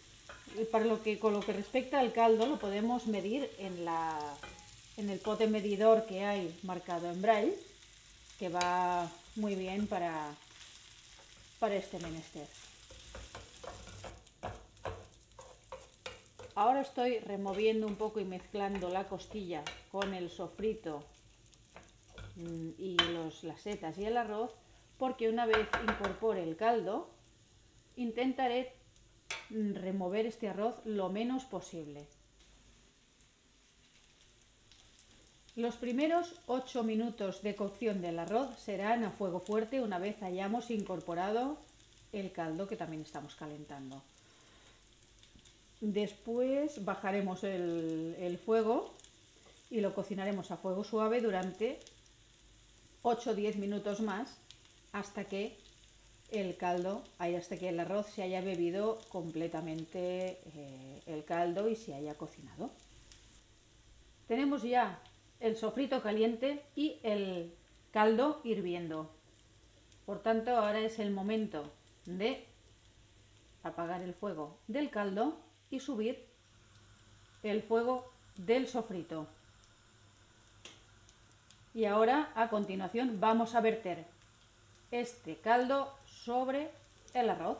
para 0.70 0.85
lo 0.85 1.03
que, 1.03 1.18
con 1.18 1.33
lo 1.33 1.40
que 1.40 1.53
respecta 1.53 1.98
al 1.98 2.12
caldo 2.12 2.46
lo 2.46 2.59
podemos 2.59 3.07
medir 3.07 3.51
en, 3.59 3.85
la, 3.85 4.18
en 4.96 5.11
el 5.11 5.18
pote 5.18 5.48
medidor 5.48 6.07
que 6.07 6.24
hay 6.24 6.57
marcado 6.62 7.11
en 7.11 7.20
braille, 7.20 7.59
que 8.38 8.48
va 8.48 9.11
muy 9.35 9.57
bien 9.57 9.87
para, 9.87 10.35
para 11.59 11.74
este 11.74 11.98
menester. 11.98 12.46
Ahora 16.59 16.81
estoy 16.81 17.21
removiendo 17.21 17.87
un 17.87 17.94
poco 17.94 18.18
y 18.18 18.25
mezclando 18.25 18.88
la 18.88 19.07
costilla 19.07 19.62
con 19.92 20.12
el 20.12 20.29
sofrito 20.29 21.05
mm, 22.35 22.71
y 22.77 22.97
las 23.42 23.61
setas 23.61 23.97
y 23.97 24.07
el 24.07 24.16
arroz, 24.16 24.51
porque 24.99 25.29
una 25.29 25.47
vez 25.47 25.68
incorpore 25.88 26.42
el 26.42 26.57
caldo, 26.57 27.11
intentaré 27.94 28.73
mm, 29.51 29.75
remover 29.75 30.27
este 30.27 30.49
arroz 30.49 30.75
lo 30.85 31.11
menos 31.11 31.44
posible. 31.44 32.09
Los 35.55 35.77
primeros 35.77 36.40
8 36.47 36.83
minutos 36.83 37.40
de 37.42 37.55
cocción 37.55 38.03
del 38.03 38.18
arroz 38.18 38.59
serán 38.59 39.05
a 39.05 39.12
fuego 39.12 39.38
fuerte 39.38 39.81
una 39.81 40.01
vez 40.01 40.21
hayamos 40.25 40.73
incorporado 40.73 41.57
el 42.11 42.33
caldo 42.33 42.66
que 42.66 42.77
también 42.77 43.03
estamos 43.03 43.37
calentando. 43.37 44.03
Después 45.81 46.85
bajaremos 46.85 47.45
el, 47.45 48.41
fuego 48.45 48.93
y 49.71 49.81
lo 49.81 49.95
cocinaremos 49.95 50.51
a 50.51 50.57
fuego 50.57 50.83
suave 50.83 51.21
durante 51.21 51.79
8 53.03 53.31
o 53.31 53.35
10 53.35 53.57
minutos 53.57 54.01
más 54.01 54.38
hasta 54.93 55.25
que 55.25 55.57
el 56.31 56.57
caldo, 56.57 57.05
hasta 57.19 57.57
que 57.57 57.69
el 57.69 57.79
arroz 57.79 58.07
se 58.09 58.23
haya 58.23 58.41
bebido 58.41 58.99
completamente 59.09 60.41
eh, 60.55 61.03
el 61.07 61.25
caldo 61.25 61.69
y 61.69 61.77
se 61.77 61.95
haya 61.95 62.14
cocinado. 62.14 62.71
Tenemos 64.27 64.62
ya 64.62 65.01
el 65.38 65.57
sofrito 65.57 66.03
caliente 66.03 66.61
y 66.75 66.99
el 67.05 67.55
caldo 67.93 68.41
hirviendo. 68.43 69.11
Por 70.07 70.23
tanto, 70.23 70.57
ahora 70.57 70.81
es 70.81 70.99
el 70.99 71.12
momento 71.12 71.71
de 72.05 72.45
apagar 73.62 74.03
el 74.03 74.14
fuego 74.14 74.59
del 74.67 74.91
caldo 74.91 75.37
y 75.70 75.81
subir 75.81 76.24
el 77.42 77.62
fuego 77.62 78.11
del 78.37 78.68
sofrito. 78.68 79.26
Y 81.74 81.85
ahora 81.85 82.33
a 82.35 82.48
continuación 82.48 83.20
vamos 83.20 83.54
a 83.54 83.61
verter 83.61 84.04
este 84.90 85.37
caldo 85.37 85.94
sobre 86.07 86.70
el 87.14 87.31
arroz. 87.31 87.59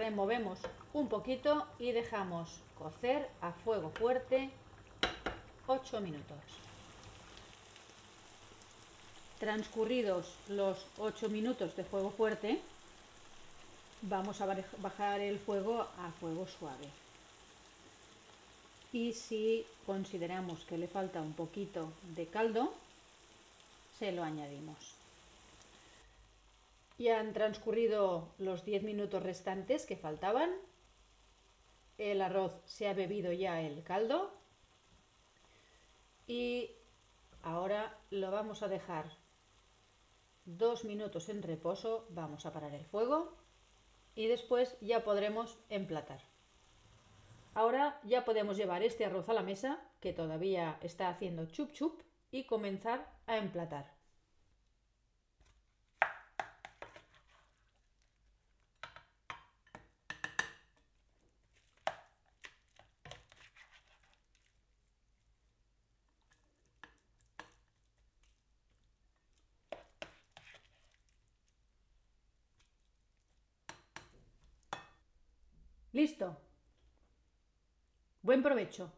Removemos 0.00 0.58
un 0.94 1.08
poquito 1.08 1.66
y 1.78 1.92
dejamos 1.92 2.48
cocer 2.78 3.28
a 3.42 3.52
fuego 3.52 3.90
fuerte 3.90 4.48
8 5.66 6.00
minutos. 6.00 6.38
Transcurridos 9.38 10.34
los 10.48 10.86
8 10.98 11.28
minutos 11.28 11.76
de 11.76 11.84
fuego 11.84 12.10
fuerte, 12.10 12.60
vamos 14.00 14.40
a 14.40 14.46
bajar 14.78 15.20
el 15.20 15.38
fuego 15.38 15.86
a 15.98 16.10
fuego 16.18 16.46
suave. 16.46 16.88
Y 18.94 19.12
si 19.12 19.66
consideramos 19.84 20.64
que 20.64 20.78
le 20.78 20.88
falta 20.88 21.20
un 21.20 21.34
poquito 21.34 21.92
de 22.16 22.26
caldo, 22.26 22.72
se 23.98 24.12
lo 24.12 24.24
añadimos. 24.24 24.99
Ya 27.00 27.18
han 27.18 27.32
transcurrido 27.32 28.34
los 28.36 28.66
10 28.66 28.82
minutos 28.82 29.22
restantes 29.22 29.86
que 29.86 29.96
faltaban. 29.96 30.50
El 31.96 32.20
arroz 32.20 32.60
se 32.66 32.88
ha 32.88 32.92
bebido 32.92 33.32
ya 33.32 33.62
el 33.62 33.82
caldo. 33.82 34.38
Y 36.26 36.72
ahora 37.40 37.98
lo 38.10 38.30
vamos 38.30 38.62
a 38.62 38.68
dejar 38.68 39.16
dos 40.44 40.84
minutos 40.84 41.30
en 41.30 41.42
reposo. 41.42 42.06
Vamos 42.10 42.44
a 42.44 42.52
parar 42.52 42.74
el 42.74 42.84
fuego. 42.84 43.34
Y 44.14 44.26
después 44.26 44.76
ya 44.82 45.02
podremos 45.02 45.58
emplatar. 45.70 46.20
Ahora 47.54 47.98
ya 48.04 48.26
podemos 48.26 48.58
llevar 48.58 48.82
este 48.82 49.06
arroz 49.06 49.30
a 49.30 49.32
la 49.32 49.42
mesa, 49.42 49.80
que 50.00 50.12
todavía 50.12 50.78
está 50.82 51.08
haciendo 51.08 51.46
chup 51.46 51.72
chup, 51.72 52.02
y 52.30 52.44
comenzar 52.44 53.10
a 53.26 53.38
emplatar. 53.38 53.99
Listo. 76.00 76.34
Buen 78.22 78.42
provecho. 78.42 78.90